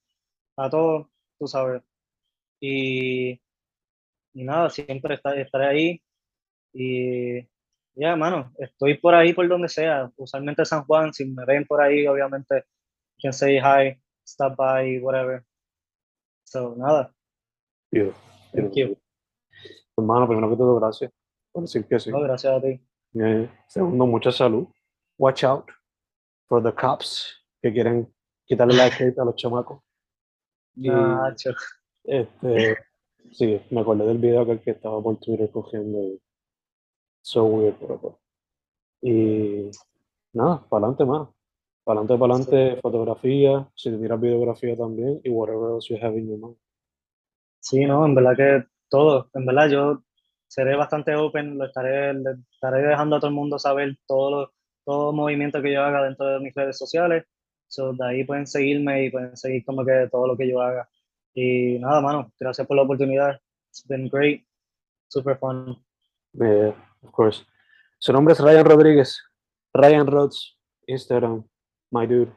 a 0.58 0.70
todo, 0.70 1.12
tú 1.40 1.48
sabes. 1.48 1.84
Y, 2.62 3.34
y 4.34 4.44
nada, 4.44 4.70
siempre 4.70 5.16
esta- 5.16 5.36
estaré 5.40 5.66
ahí. 5.68 6.02
Y 6.74 7.42
ya, 7.96 8.16
mano, 8.16 8.52
estoy 8.60 8.98
por 8.98 9.16
ahí 9.16 9.34
por 9.34 9.48
donde 9.48 9.70
sea. 9.70 10.12
Usualmente 10.18 10.66
San 10.66 10.84
Juan, 10.86 11.14
si 11.14 11.26
me 11.26 11.46
ven 11.46 11.66
por 11.66 11.82
ahí, 11.82 12.06
obviamente, 12.08 12.66
can 13.22 13.34
say 13.34 13.58
hi, 13.58 14.00
stop 14.26 14.56
by, 14.56 15.00
whatever. 15.00 15.44
So, 16.44 16.76
nada, 16.78 17.14
Beautiful, 17.92 18.22
thank 18.54 18.74
you. 18.76 18.98
Hermano, 19.98 20.28
primero 20.28 20.50
que 20.50 20.58
todo, 20.58 20.80
gracias 20.80 21.12
por 21.52 21.64
decir 21.64 21.86
que 21.88 22.00
sí. 22.00 22.12
No, 22.12 22.20
gracias 22.22 22.54
a 22.54 22.62
ti. 22.62 22.80
Eh, 23.20 23.50
segundo, 23.68 24.06
mucha 24.06 24.32
salud. 24.32 24.68
Watch 25.18 25.44
out 25.44 25.66
for 26.48 26.62
the 26.62 26.72
cops 26.72 27.44
que 27.62 27.74
quieren 27.74 28.14
quitarle 28.46 28.76
la 28.76 28.92
skate 28.92 29.18
a 29.18 29.26
los 29.26 29.36
chamacos. 29.36 29.82
Y- 30.76 30.90
Nacho. 30.90 31.52
Este, 32.04 32.78
sí, 33.32 33.60
me 33.72 33.82
acordé 33.82 34.06
del 34.06 34.20
video 34.20 34.46
que, 34.46 34.62
que 34.62 34.72
estaba 34.72 35.02
por 35.02 35.18
Twitter 35.20 35.50
cogiendo 35.52 36.00
y 36.04 36.22
so 37.28 37.46
weird, 37.46 37.76
pero 37.80 38.00
pues. 38.00 38.16
Y 39.02 39.70
nada, 40.34 40.66
para 40.70 40.88
adelante 40.88 41.06
más. 41.06 41.28
Para 41.84 42.00
adelante, 42.00 42.20
para 42.20 42.34
adelante, 42.34 42.82
fotografía, 42.82 43.70
si 43.76 43.92
te 43.92 43.98
tiras 43.98 44.20
videografía 44.20 44.78
también 44.78 45.22
y 45.24 45.30
whatever 45.30 45.76
else 45.76 45.94
you 45.94 46.00
have 46.02 46.18
in 46.18 46.30
your 46.30 46.40
mind. 46.40 46.58
Sí, 47.60 47.86
no, 47.86 48.06
en 48.06 48.16
verdad 48.16 48.36
que 48.36 48.68
todo, 48.90 49.30
en 49.34 49.46
verdad 49.46 49.70
yo 49.70 50.04
seré 50.48 50.76
bastante 50.76 51.16
open, 51.16 51.58
lo 51.58 51.66
estaré, 51.66 52.14
le 52.14 52.32
estaré 52.52 52.82
dejando 52.84 53.18
a 53.18 53.20
todo 53.20 53.30
el 53.30 53.36
mundo 53.36 53.60
saber 53.60 53.98
todo 54.06 54.32
lo, 54.32 54.54
todo 54.86 55.14
movimiento 55.14 55.62
que 55.62 55.74
yo 55.74 55.84
haga 55.84 56.04
dentro 56.04 56.28
de 56.28 56.40
mis 56.40 56.54
redes 56.56 56.78
sociales. 56.78 57.26
So, 57.68 57.92
de 57.94 58.06
ahí 58.08 58.24
pueden 58.24 58.48
seguirme 58.48 59.06
y 59.06 59.12
pueden 59.12 59.36
seguir 59.36 59.66
como 59.66 59.86
que 59.86 60.08
todo 60.10 60.28
lo 60.28 60.38
que 60.38 60.50
yo 60.50 60.62
haga. 60.62 60.90
Y 61.34 61.78
nada, 61.80 62.00
mano, 62.02 62.32
gracias 62.40 62.66
por 62.68 62.78
la 62.78 62.84
oportunidad. 62.84 63.40
It's 63.70 63.86
been 63.88 64.08
great, 64.10 64.46
super 65.10 65.38
fun. 65.38 65.87
Eh, 66.42 66.74
of 67.02 67.12
course. 67.12 67.46
Su 68.00 68.14
nombre 68.14 68.34
es 68.34 68.40
Ryan 68.40 68.66
Rodríguez. 68.66 69.22
Ryan 69.74 70.08
Rods, 70.08 70.58
Instagram, 70.88 71.44
my 71.92 72.08
dude. 72.08 72.32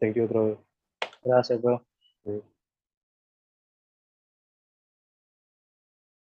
Thank 0.00 0.16
you 0.16 0.24
otra 0.24 0.40
vez. 0.40 0.58
Gracias, 1.22 1.60
bro. 1.60 1.84